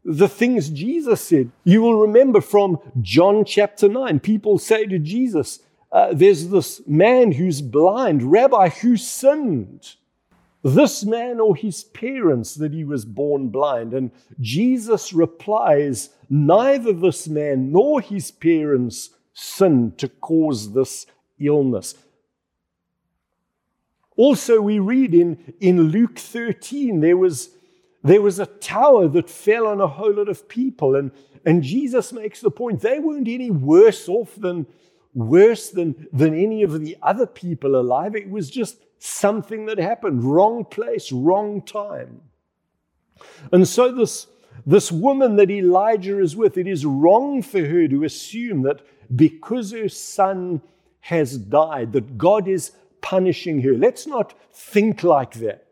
the 0.04 0.28
things 0.28 0.68
Jesus 0.68 1.20
said. 1.20 1.50
You 1.64 1.82
will 1.82 2.00
remember 2.00 2.40
from 2.40 2.78
John 3.00 3.44
chapter 3.44 3.88
9, 3.88 4.20
people 4.20 4.58
say 4.58 4.86
to 4.86 4.98
Jesus, 4.98 5.60
uh, 5.90 6.12
There's 6.12 6.48
this 6.48 6.86
man 6.86 7.32
who's 7.32 7.60
blind. 7.60 8.30
Rabbi, 8.30 8.70
who 8.70 8.96
sinned? 8.96 9.94
This 10.64 11.04
man 11.04 11.40
or 11.40 11.56
his 11.56 11.82
parents 11.82 12.54
that 12.54 12.72
he 12.72 12.84
was 12.84 13.04
born 13.04 13.48
blind? 13.48 13.92
And 13.92 14.10
Jesus 14.40 15.12
replies, 15.12 16.10
Neither 16.30 16.92
this 16.92 17.28
man 17.28 17.72
nor 17.72 18.00
his 18.00 18.30
parents 18.30 19.10
sinned 19.34 19.98
to 19.98 20.08
cause 20.08 20.72
this 20.72 21.06
illness. 21.38 21.94
Also, 24.16 24.60
we 24.60 24.78
read 24.78 25.14
in, 25.14 25.54
in 25.60 25.84
Luke 25.84 26.18
13, 26.18 27.00
there 27.00 27.16
was, 27.16 27.50
there 28.02 28.22
was 28.22 28.38
a 28.38 28.46
tower 28.46 29.08
that 29.08 29.30
fell 29.30 29.66
on 29.66 29.80
a 29.80 29.86
whole 29.86 30.14
lot 30.14 30.28
of 30.28 30.48
people. 30.48 30.96
And, 30.96 31.12
and 31.44 31.62
Jesus 31.62 32.12
makes 32.12 32.40
the 32.40 32.50
point 32.50 32.80
they 32.80 32.98
weren't 32.98 33.28
any 33.28 33.50
worse 33.50 34.08
off 34.08 34.34
than 34.36 34.66
worse 35.14 35.70
than, 35.70 36.08
than 36.12 36.34
any 36.34 36.62
of 36.62 36.80
the 36.80 36.96
other 37.02 37.26
people 37.26 37.76
alive. 37.76 38.16
It 38.16 38.30
was 38.30 38.50
just 38.50 38.78
something 38.98 39.66
that 39.66 39.78
happened. 39.78 40.24
Wrong 40.24 40.64
place, 40.64 41.12
wrong 41.12 41.62
time. 41.62 42.22
And 43.52 43.68
so 43.68 43.92
this, 43.92 44.26
this 44.66 44.90
woman 44.90 45.36
that 45.36 45.50
Elijah 45.50 46.18
is 46.18 46.34
with, 46.34 46.56
it 46.56 46.66
is 46.66 46.86
wrong 46.86 47.42
for 47.42 47.64
her 47.64 47.86
to 47.88 48.04
assume 48.04 48.62
that 48.62 48.80
because 49.14 49.72
her 49.72 49.88
son 49.88 50.62
has 51.00 51.36
died, 51.36 51.92
that 51.92 52.16
God 52.16 52.48
is 52.48 52.72
punishing 53.00 53.60
her. 53.62 53.74
Let's 53.74 54.06
not 54.06 54.34
think 54.52 55.02
like 55.02 55.34
that. 55.34 55.66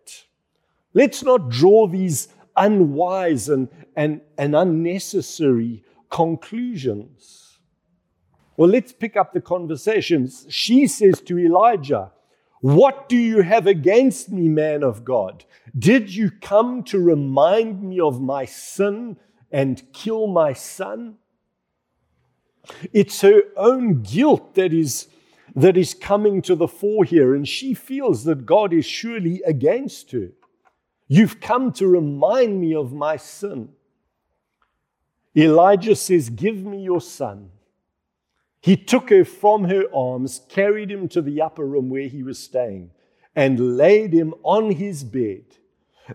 Let's 0.93 1.23
not 1.23 1.49
draw 1.49 1.87
these 1.87 2.29
unwise 2.57 3.49
and, 3.49 3.69
and, 3.97 4.21
and 4.37 4.57
unnecessary 4.57 5.85
conclusions. 6.11 7.59
Well, 8.57 8.69
let's 8.69 8.93
pick 8.93 9.17
up 9.17 9.33
the 9.33 9.41
conversations. 9.41 10.47
She 10.49 10.87
says 10.87 11.21
to 11.23 11.39
Elijah, 11.39 12.13
What 12.61 13.09
do 13.09 13.17
you 13.17 13.43
have 13.43 13.67
against 13.67 14.31
me, 14.31 14.49
man 14.49 14.83
of 14.83 15.05
God? 15.05 15.45
Did 15.79 16.15
you 16.15 16.31
come 16.31 16.83
to 16.85 16.99
remind 16.99 17.83
me 17.83 18.01
of 18.01 18.21
my 18.21 18.45
sin 18.45 19.17
and 19.51 19.83
kill 19.93 20.27
my 20.27 20.53
son? 20.53 21.17
It's 22.93 23.21
her 23.23 23.43
own 23.57 24.03
guilt 24.03 24.55
that 24.57 24.75
is 24.75 25.09
that 25.57 25.77
is 25.77 25.95
coming 25.95 26.43
to 26.43 26.55
the 26.55 26.69
fore 26.69 27.05
here, 27.05 27.35
and 27.35 27.47
she 27.49 27.75
feels 27.75 28.25
that 28.25 28.47
God 28.47 28.73
is 28.73 28.87
surely 28.87 29.43
against 29.45 30.13
her. 30.13 30.31
You've 31.13 31.41
come 31.41 31.73
to 31.73 31.89
remind 31.89 32.61
me 32.61 32.73
of 32.73 32.93
my 32.93 33.17
sin. 33.17 33.71
Elijah 35.37 35.97
says, 35.97 36.31
Give 36.31 36.65
me 36.65 36.85
your 36.85 37.01
son. 37.01 37.51
He 38.61 38.77
took 38.77 39.11
her 39.11 39.25
from 39.25 39.65
her 39.65 39.93
arms, 39.93 40.43
carried 40.49 40.89
him 40.89 41.09
to 41.09 41.21
the 41.21 41.43
upper 41.43 41.67
room 41.67 41.91
where 41.91 42.07
he 42.07 42.23
was 42.23 42.39
staying, 42.39 42.93
and 43.35 43.77
laid 43.77 44.13
him 44.13 44.35
on 44.45 44.71
his 44.71 45.03
bed. 45.03 45.43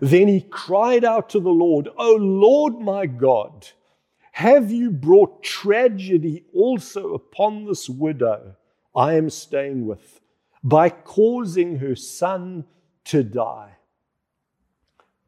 Then 0.00 0.28
he 0.28 0.40
cried 0.40 1.04
out 1.04 1.28
to 1.30 1.40
the 1.40 1.50
Lord, 1.50 1.90
O 1.98 2.14
Lord 2.14 2.80
my 2.80 3.04
God, 3.04 3.68
have 4.32 4.70
you 4.70 4.90
brought 4.90 5.42
tragedy 5.42 6.46
also 6.54 7.12
upon 7.12 7.66
this 7.66 7.86
widow? 7.86 8.56
I 8.94 9.16
am 9.16 9.28
staying 9.28 9.84
with 9.84 10.22
by 10.64 10.88
causing 10.88 11.80
her 11.80 11.94
son 11.94 12.64
to 13.04 13.22
die. 13.22 13.75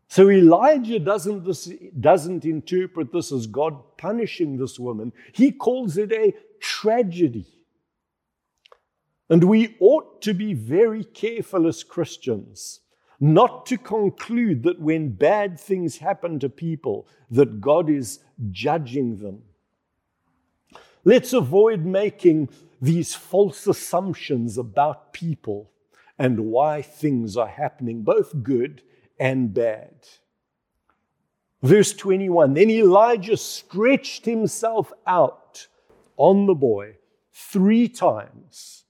So 0.08 0.30
Elijah 0.30 0.98
doesn't, 0.98 1.44
this, 1.44 1.70
doesn't 2.00 2.46
interpret 2.46 3.12
this 3.12 3.30
as 3.30 3.46
God 3.46 3.96
punishing 3.98 4.56
this 4.56 4.78
woman. 4.78 5.12
He 5.32 5.52
calls 5.52 5.98
it 5.98 6.12
a 6.12 6.34
tragedy. 6.60 7.46
And 9.28 9.44
we 9.44 9.76
ought 9.80 10.22
to 10.22 10.32
be 10.32 10.54
very 10.54 11.04
careful 11.04 11.66
as 11.66 11.84
Christians 11.84 12.80
not 13.20 13.66
to 13.66 13.76
conclude 13.76 14.62
that 14.62 14.80
when 14.80 15.10
bad 15.10 15.58
things 15.58 15.98
happen 15.98 16.38
to 16.38 16.48
people 16.48 17.06
that 17.30 17.60
God 17.60 17.90
is 17.90 18.20
judging 18.50 19.16
them. 19.16 19.42
Let's 21.04 21.32
avoid 21.32 21.84
making 21.84 22.48
these 22.80 23.14
false 23.14 23.66
assumptions 23.66 24.56
about 24.56 25.12
people 25.12 25.70
and 26.18 26.40
why 26.40 26.80
things 26.80 27.36
are 27.36 27.48
happening, 27.48 28.02
both 28.02 28.42
good 28.42 28.82
and 29.18 29.52
bad. 29.52 29.94
Verse 31.62 31.92
21 31.92 32.54
Then 32.54 32.70
Elijah 32.70 33.36
stretched 33.36 34.24
himself 34.24 34.92
out 35.06 35.66
on 36.16 36.46
the 36.46 36.54
boy 36.54 36.96
three 37.32 37.88
times 37.88 38.84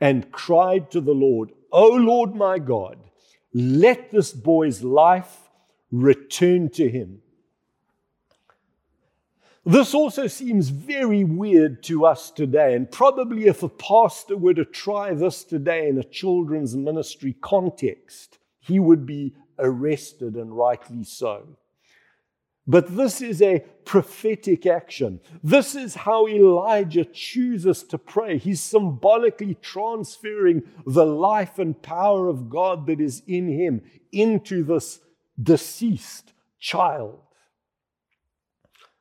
and 0.00 0.30
cried 0.32 0.90
to 0.90 1.00
the 1.00 1.14
Lord, 1.14 1.52
O 1.72 1.88
Lord 1.88 2.34
my 2.34 2.58
God, 2.58 2.98
let 3.52 4.10
this 4.10 4.32
boy's 4.32 4.82
life 4.82 5.50
return 5.90 6.68
to 6.70 6.88
him. 6.88 7.20
This 9.66 9.92
also 9.92 10.26
seems 10.26 10.70
very 10.70 11.22
weird 11.22 11.82
to 11.84 12.06
us 12.06 12.30
today, 12.30 12.74
and 12.74 12.90
probably 12.90 13.46
if 13.46 13.62
a 13.62 13.68
pastor 13.68 14.36
were 14.36 14.54
to 14.54 14.64
try 14.64 15.12
this 15.12 15.44
today 15.44 15.88
in 15.88 15.98
a 15.98 16.04
children's 16.04 16.74
ministry 16.74 17.36
context, 17.42 18.38
he 18.58 18.80
would 18.80 19.04
be 19.04 19.34
arrested, 19.60 20.34
and 20.34 20.56
rightly 20.56 21.04
so. 21.04 21.56
But 22.66 22.96
this 22.96 23.20
is 23.20 23.42
a 23.42 23.64
prophetic 23.84 24.64
action. 24.64 25.20
This 25.42 25.74
is 25.74 25.94
how 25.96 26.28
Elijah 26.28 27.04
chooses 27.04 27.82
to 27.84 27.98
pray. 27.98 28.38
He's 28.38 28.60
symbolically 28.60 29.56
transferring 29.60 30.62
the 30.86 31.04
life 31.06 31.58
and 31.58 31.80
power 31.82 32.28
of 32.28 32.48
God 32.48 32.86
that 32.86 33.00
is 33.00 33.22
in 33.26 33.48
him 33.48 33.82
into 34.12 34.62
this 34.62 35.00
deceased 35.42 36.32
child. 36.60 37.18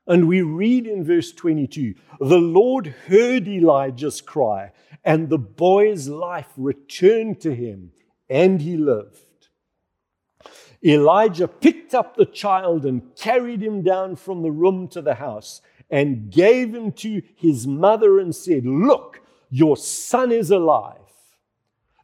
And 0.08 0.28
we 0.28 0.42
read 0.42 0.88
in 0.88 1.04
verse 1.04 1.32
22 1.32 1.94
the 2.20 2.40
Lord 2.40 2.88
heard 2.88 3.48
Elijah's 3.48 4.22
cry, 4.22 4.72
and 5.06 5.30
the 5.30 5.38
boy's 5.38 6.08
life 6.10 6.50
returned 6.58 7.40
to 7.42 7.54
him, 7.54 7.92
and 8.28 8.62
he 8.62 8.78
lived. 8.78 9.29
Elijah 10.84 11.48
picked 11.48 11.94
up 11.94 12.16
the 12.16 12.26
child 12.26 12.86
and 12.86 13.16
carried 13.16 13.62
him 13.62 13.82
down 13.82 14.16
from 14.16 14.42
the 14.42 14.52
room 14.52 14.88
to 14.90 15.02
the 15.02 15.16
house 15.16 15.62
and 15.90 16.32
gave 16.32 16.74
him 16.74 16.92
to 16.92 17.22
his 17.36 17.68
mother 17.68 18.20
and 18.20 18.34
said, 18.34 18.66
Look, 18.66 19.22
your 19.50 19.76
son 19.76 20.32
is 20.32 20.52
alive. 20.52 20.96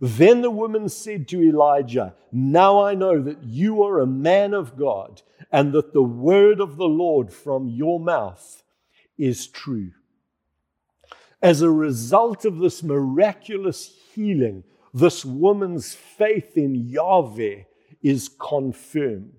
Then 0.02 0.42
the 0.42 0.52
woman 0.52 0.90
said 0.90 1.28
to 1.30 1.42
Elijah, 1.42 2.16
Now 2.32 2.84
I 2.84 2.96
know 2.96 3.22
that 3.22 3.44
you 3.44 3.84
are 3.84 4.00
a 4.00 4.08
man 4.08 4.54
of 4.54 4.78
God 4.78 5.22
and 5.52 5.72
that 5.72 5.94
the 5.94 6.04
word 6.04 6.60
of 6.60 6.76
the 6.76 6.88
Lord 6.88 7.32
from 7.32 7.70
your 7.70 8.00
mouth 8.00 8.64
is 9.18 9.48
true. 9.48 9.92
As 11.42 11.62
a 11.62 11.70
result 11.70 12.44
of 12.44 12.58
this 12.58 12.84
miraculous 12.84 13.94
healing, 14.14 14.64
this 14.94 15.24
woman's 15.24 15.94
faith 15.94 16.58
in 16.58 16.76
Yahweh 16.76 17.64
is 18.06 18.30
confirmed. 18.39 19.32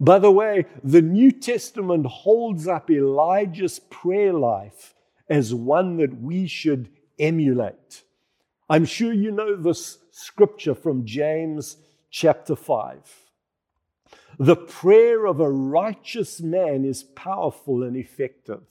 By 0.00 0.18
the 0.18 0.32
way, 0.32 0.66
the 0.82 1.00
New 1.00 1.30
Testament 1.30 2.06
holds 2.06 2.66
up 2.66 2.90
Elijah's 2.90 3.78
prayer 3.78 4.32
life 4.32 4.92
as 5.28 5.54
one 5.54 5.96
that 5.98 6.20
we 6.20 6.48
should 6.48 6.88
emulate. 7.20 8.02
I'm 8.68 8.84
sure 8.84 9.12
you 9.12 9.30
know 9.30 9.54
this 9.54 9.98
scripture 10.10 10.74
from 10.74 11.06
James 11.06 11.76
chapter 12.10 12.56
5. 12.56 12.98
The 14.40 14.56
prayer 14.56 15.24
of 15.24 15.38
a 15.38 15.48
righteous 15.48 16.40
man 16.40 16.84
is 16.84 17.04
powerful 17.04 17.84
and 17.84 17.96
effective. 17.96 18.64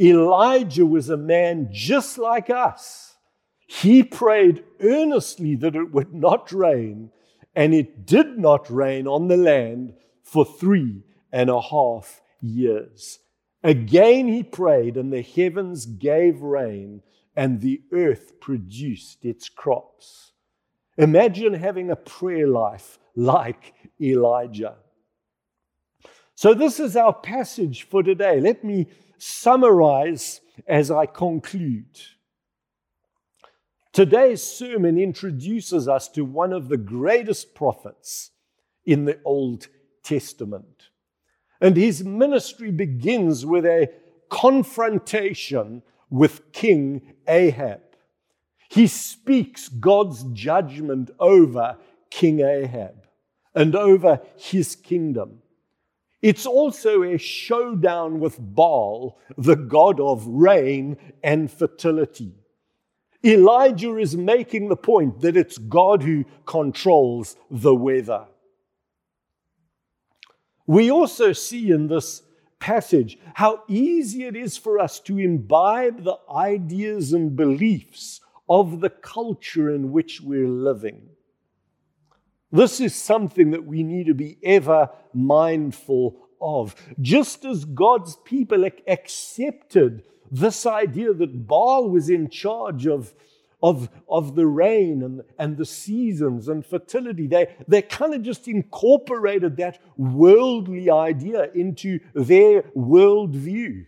Elijah 0.00 0.84
was 0.84 1.10
a 1.10 1.16
man 1.16 1.68
just 1.70 2.18
like 2.18 2.50
us. 2.50 3.07
He 3.68 4.02
prayed 4.02 4.64
earnestly 4.80 5.54
that 5.56 5.76
it 5.76 5.92
would 5.92 6.14
not 6.14 6.50
rain, 6.52 7.10
and 7.54 7.74
it 7.74 8.06
did 8.06 8.38
not 8.38 8.70
rain 8.70 9.06
on 9.06 9.28
the 9.28 9.36
land 9.36 9.92
for 10.22 10.46
three 10.46 11.04
and 11.30 11.50
a 11.50 11.60
half 11.60 12.22
years. 12.40 13.18
Again 13.62 14.26
he 14.26 14.42
prayed, 14.42 14.96
and 14.96 15.12
the 15.12 15.20
heavens 15.20 15.84
gave 15.84 16.40
rain, 16.40 17.02
and 17.36 17.60
the 17.60 17.82
earth 17.92 18.40
produced 18.40 19.26
its 19.26 19.50
crops. 19.50 20.32
Imagine 20.96 21.52
having 21.52 21.90
a 21.90 21.96
prayer 21.96 22.48
life 22.48 22.98
like 23.14 23.74
Elijah. 24.00 24.76
So, 26.34 26.54
this 26.54 26.80
is 26.80 26.96
our 26.96 27.12
passage 27.12 27.82
for 27.82 28.02
today. 28.02 28.40
Let 28.40 28.64
me 28.64 28.86
summarize 29.18 30.40
as 30.66 30.90
I 30.90 31.04
conclude. 31.04 32.00
Today's 33.92 34.42
sermon 34.42 34.98
introduces 34.98 35.88
us 35.88 36.08
to 36.10 36.24
one 36.24 36.52
of 36.52 36.68
the 36.68 36.76
greatest 36.76 37.54
prophets 37.54 38.30
in 38.84 39.04
the 39.04 39.18
Old 39.24 39.68
Testament. 40.02 40.90
And 41.60 41.76
his 41.76 42.04
ministry 42.04 42.70
begins 42.70 43.44
with 43.44 43.66
a 43.66 43.90
confrontation 44.28 45.82
with 46.10 46.52
King 46.52 47.14
Ahab. 47.26 47.80
He 48.70 48.86
speaks 48.86 49.68
God's 49.68 50.24
judgment 50.32 51.10
over 51.18 51.76
King 52.10 52.40
Ahab 52.40 53.06
and 53.54 53.74
over 53.74 54.20
his 54.36 54.76
kingdom. 54.76 55.38
It's 56.20 56.46
also 56.46 57.02
a 57.02 57.16
showdown 57.16 58.20
with 58.20 58.38
Baal, 58.38 59.18
the 59.36 59.56
god 59.56 60.00
of 60.00 60.26
rain 60.26 60.96
and 61.22 61.50
fertility. 61.50 62.34
Elijah 63.28 63.96
is 63.98 64.16
making 64.16 64.68
the 64.68 64.76
point 64.76 65.20
that 65.20 65.36
it's 65.36 65.58
God 65.58 66.02
who 66.02 66.24
controls 66.46 67.36
the 67.50 67.74
weather. 67.74 68.26
We 70.66 70.90
also 70.90 71.32
see 71.32 71.70
in 71.70 71.88
this 71.88 72.22
passage 72.58 73.18
how 73.34 73.62
easy 73.68 74.24
it 74.24 74.34
is 74.34 74.56
for 74.56 74.78
us 74.78 74.98
to 75.00 75.18
imbibe 75.18 76.04
the 76.04 76.16
ideas 76.34 77.12
and 77.12 77.36
beliefs 77.36 78.20
of 78.48 78.80
the 78.80 78.90
culture 78.90 79.74
in 79.74 79.92
which 79.92 80.20
we're 80.20 80.48
living. 80.48 81.08
This 82.50 82.80
is 82.80 82.94
something 82.94 83.50
that 83.50 83.66
we 83.66 83.82
need 83.82 84.06
to 84.06 84.14
be 84.14 84.38
ever 84.42 84.88
mindful 85.12 86.16
of. 86.40 86.74
Just 87.00 87.44
as 87.44 87.64
God's 87.66 88.16
people 88.24 88.64
accepted 88.86 90.02
this 90.30 90.66
idea 90.66 91.12
that 91.14 91.46
Baal 91.46 91.88
was 91.90 92.10
in 92.10 92.28
charge 92.28 92.86
of 92.86 93.14
of, 93.62 93.88
of 94.08 94.36
the 94.36 94.46
rain 94.46 95.02
and, 95.02 95.22
and 95.38 95.56
the 95.56 95.66
seasons 95.66 96.48
and 96.48 96.64
fertility. 96.64 97.26
They, 97.26 97.56
they 97.66 97.82
kind 97.82 98.14
of 98.14 98.22
just 98.22 98.46
incorporated 98.46 99.56
that 99.56 99.80
worldly 99.96 100.90
idea 100.90 101.50
into 101.54 101.98
their 102.14 102.62
worldview. 102.76 103.86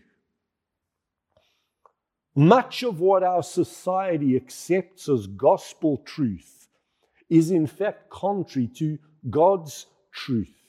Much 2.34 2.82
of 2.82 3.00
what 3.00 3.22
our 3.22 3.42
society 3.42 4.34
accepts 4.36 5.08
as 5.08 5.26
gospel 5.26 5.98
truth 5.98 6.68
is, 7.28 7.50
in 7.50 7.66
fact, 7.66 8.08
contrary 8.10 8.68
to 8.68 8.98
God's 9.28 9.86
truth. 10.12 10.59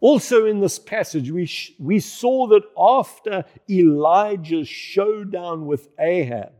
Also, 0.00 0.46
in 0.46 0.60
this 0.60 0.78
passage, 0.78 1.30
we, 1.30 1.44
sh- 1.44 1.74
we 1.78 2.00
saw 2.00 2.46
that 2.48 2.62
after 2.76 3.44
Elijah's 3.68 4.68
showdown 4.68 5.66
with 5.66 5.88
Ahab, 5.98 6.52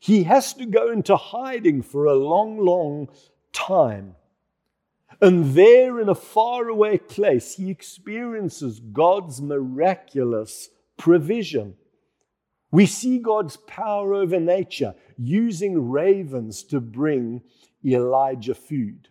he 0.00 0.22
has 0.22 0.54
to 0.54 0.64
go 0.64 0.90
into 0.90 1.16
hiding 1.16 1.82
for 1.82 2.06
a 2.06 2.14
long, 2.14 2.58
long 2.58 3.08
time. 3.52 4.16
And 5.20 5.54
there, 5.54 6.00
in 6.00 6.08
a 6.08 6.14
faraway 6.14 6.96
place, 6.96 7.56
he 7.56 7.70
experiences 7.70 8.80
God's 8.80 9.42
miraculous 9.42 10.70
provision. 10.96 11.74
We 12.70 12.86
see 12.86 13.18
God's 13.18 13.58
power 13.58 14.14
over 14.14 14.40
nature 14.40 14.94
using 15.18 15.90
ravens 15.90 16.62
to 16.64 16.80
bring 16.80 17.42
Elijah 17.84 18.54
food. 18.54 19.09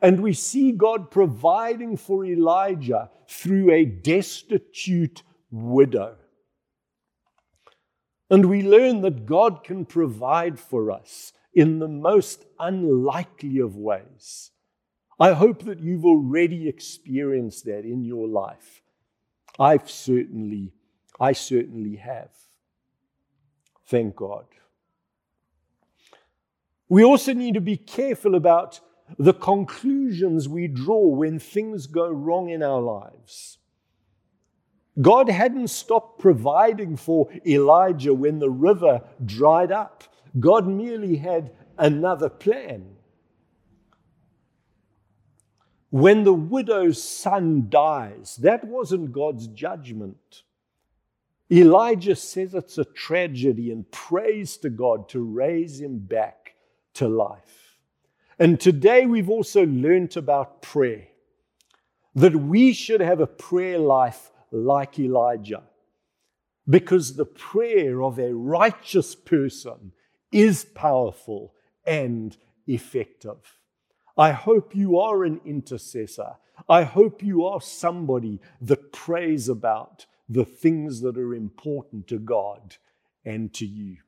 And 0.00 0.20
we 0.20 0.32
see 0.32 0.72
God 0.72 1.10
providing 1.10 1.96
for 1.96 2.24
Elijah 2.24 3.10
through 3.28 3.70
a 3.72 3.84
destitute 3.84 5.22
widow. 5.50 6.16
And 8.30 8.46
we 8.46 8.62
learn 8.62 9.02
that 9.02 9.26
God 9.26 9.64
can 9.64 9.84
provide 9.84 10.58
for 10.58 10.90
us 10.90 11.32
in 11.52 11.80
the 11.80 11.88
most 11.88 12.44
unlikely 12.58 13.58
of 13.58 13.76
ways. 13.76 14.52
I 15.18 15.32
hope 15.32 15.64
that 15.64 15.80
you've 15.80 16.06
already 16.06 16.68
experienced 16.68 17.64
that 17.64 17.84
in 17.84 18.04
your 18.04 18.28
life. 18.28 18.82
I've 19.58 19.90
certainly, 19.90 20.72
I 21.18 21.32
certainly 21.32 21.96
have. 21.96 22.30
Thank 23.86 24.16
God. 24.16 24.46
We 26.88 27.04
also 27.04 27.32
need 27.32 27.54
to 27.54 27.60
be 27.60 27.76
careful 27.76 28.34
about 28.34 28.80
the 29.18 29.34
conclusions 29.34 30.48
we 30.48 30.66
draw 30.66 31.06
when 31.06 31.38
things 31.38 31.86
go 31.86 32.08
wrong 32.08 32.50
in 32.50 32.62
our 32.62 32.80
lives. 32.80 33.58
God 35.00 35.28
hadn't 35.28 35.68
stopped 35.68 36.20
providing 36.20 36.96
for 36.96 37.28
Elijah 37.46 38.12
when 38.12 38.38
the 38.38 38.50
river 38.50 39.02
dried 39.24 39.72
up. 39.72 40.04
God 40.38 40.66
merely 40.66 41.16
had 41.16 41.52
another 41.78 42.28
plan. 42.28 42.96
When 45.90 46.22
the 46.24 46.34
widow's 46.34 47.02
son 47.02 47.66
dies, 47.68 48.36
that 48.42 48.64
wasn't 48.64 49.12
God's 49.12 49.48
judgment. 49.48 50.42
Elijah 51.50 52.14
says 52.14 52.54
it's 52.54 52.78
a 52.78 52.84
tragedy 52.84 53.72
and 53.72 53.90
prays 53.90 54.56
to 54.58 54.70
God 54.70 55.08
to 55.08 55.20
raise 55.20 55.80
him 55.80 55.98
back 55.98 56.54
to 56.94 57.08
life. 57.08 57.59
And 58.40 58.58
today 58.58 59.04
we've 59.04 59.28
also 59.28 59.66
learnt 59.66 60.16
about 60.16 60.62
prayer, 60.62 61.08
that 62.14 62.34
we 62.34 62.72
should 62.72 63.02
have 63.02 63.20
a 63.20 63.26
prayer 63.26 63.78
life 63.78 64.32
like 64.50 64.98
Elijah. 64.98 65.62
Because 66.66 67.16
the 67.16 67.26
prayer 67.26 68.02
of 68.02 68.18
a 68.18 68.32
righteous 68.32 69.14
person 69.14 69.92
is 70.32 70.64
powerful 70.64 71.52
and 71.86 72.34
effective. 72.66 73.58
I 74.16 74.32
hope 74.32 74.74
you 74.74 74.98
are 74.98 75.22
an 75.24 75.42
intercessor. 75.44 76.36
I 76.66 76.84
hope 76.84 77.22
you 77.22 77.44
are 77.44 77.60
somebody 77.60 78.40
that 78.62 78.90
prays 78.90 79.50
about 79.50 80.06
the 80.30 80.46
things 80.46 81.02
that 81.02 81.18
are 81.18 81.34
important 81.34 82.06
to 82.08 82.18
God 82.18 82.76
and 83.22 83.52
to 83.54 83.66
you. 83.66 83.98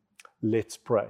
Let's 0.41 0.79
pray. 0.79 1.09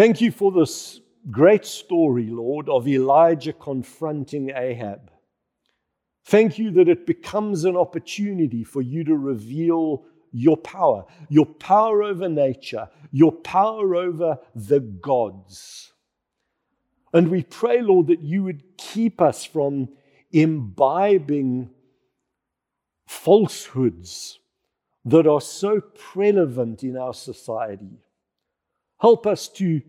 Thank 0.00 0.22
you 0.22 0.32
for 0.32 0.50
this 0.50 0.98
great 1.30 1.66
story, 1.66 2.30
Lord, 2.30 2.70
of 2.70 2.88
Elijah 2.88 3.52
confronting 3.52 4.48
Ahab. 4.48 5.10
Thank 6.24 6.58
you 6.58 6.70
that 6.70 6.88
it 6.88 7.04
becomes 7.04 7.66
an 7.66 7.76
opportunity 7.76 8.64
for 8.64 8.80
you 8.80 9.04
to 9.04 9.14
reveal 9.14 10.06
your 10.32 10.56
power, 10.56 11.04
your 11.28 11.44
power 11.44 12.02
over 12.02 12.30
nature, 12.30 12.88
your 13.12 13.30
power 13.30 13.94
over 13.94 14.38
the 14.54 14.80
gods. 14.80 15.92
And 17.12 17.30
we 17.30 17.42
pray, 17.42 17.82
Lord, 17.82 18.06
that 18.06 18.22
you 18.22 18.44
would 18.44 18.78
keep 18.78 19.20
us 19.20 19.44
from 19.44 19.90
imbibing 20.32 21.68
falsehoods 23.06 24.38
that 25.04 25.26
are 25.26 25.42
so 25.42 25.82
prevalent 25.82 26.84
in 26.84 26.96
our 26.96 27.12
society. 27.12 28.00
Help 29.00 29.26
us 29.26 29.48
to 29.48 29.80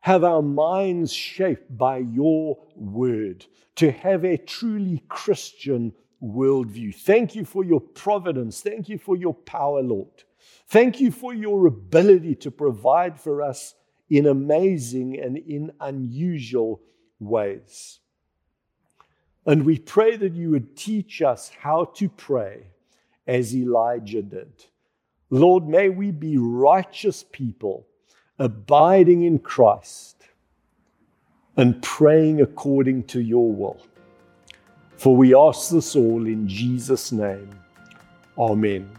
have 0.00 0.24
our 0.24 0.42
minds 0.42 1.12
shaped 1.12 1.76
by 1.76 1.98
your 1.98 2.58
word, 2.74 3.46
to 3.76 3.90
have 3.90 4.24
a 4.24 4.36
truly 4.36 5.02
Christian 5.08 5.92
worldview. 6.22 6.94
Thank 6.94 7.34
you 7.34 7.44
for 7.44 7.64
your 7.64 7.80
providence. 7.80 8.60
Thank 8.60 8.88
you 8.88 8.98
for 8.98 9.16
your 9.16 9.34
power, 9.34 9.82
Lord. 9.82 10.24
Thank 10.68 11.00
you 11.00 11.10
for 11.10 11.34
your 11.34 11.66
ability 11.66 12.34
to 12.36 12.50
provide 12.50 13.20
for 13.20 13.42
us 13.42 13.74
in 14.10 14.26
amazing 14.26 15.20
and 15.20 15.36
in 15.36 15.72
unusual 15.80 16.80
ways. 17.20 18.00
And 19.44 19.64
we 19.64 19.78
pray 19.78 20.16
that 20.16 20.34
you 20.34 20.50
would 20.50 20.76
teach 20.76 21.22
us 21.22 21.52
how 21.60 21.84
to 21.96 22.08
pray 22.08 22.68
as 23.26 23.54
Elijah 23.54 24.22
did. 24.22 24.64
Lord, 25.30 25.68
may 25.68 25.88
we 25.88 26.10
be 26.10 26.36
righteous 26.38 27.24
people 27.30 27.86
abiding 28.38 29.22
in 29.22 29.38
Christ 29.38 30.24
and 31.56 31.82
praying 31.82 32.40
according 32.40 33.04
to 33.04 33.20
your 33.20 33.50
will. 33.50 33.80
For 34.96 35.14
we 35.16 35.34
ask 35.34 35.70
this 35.70 35.96
all 35.96 36.26
in 36.26 36.48
Jesus' 36.48 37.12
name. 37.12 37.50
Amen. 38.38 38.90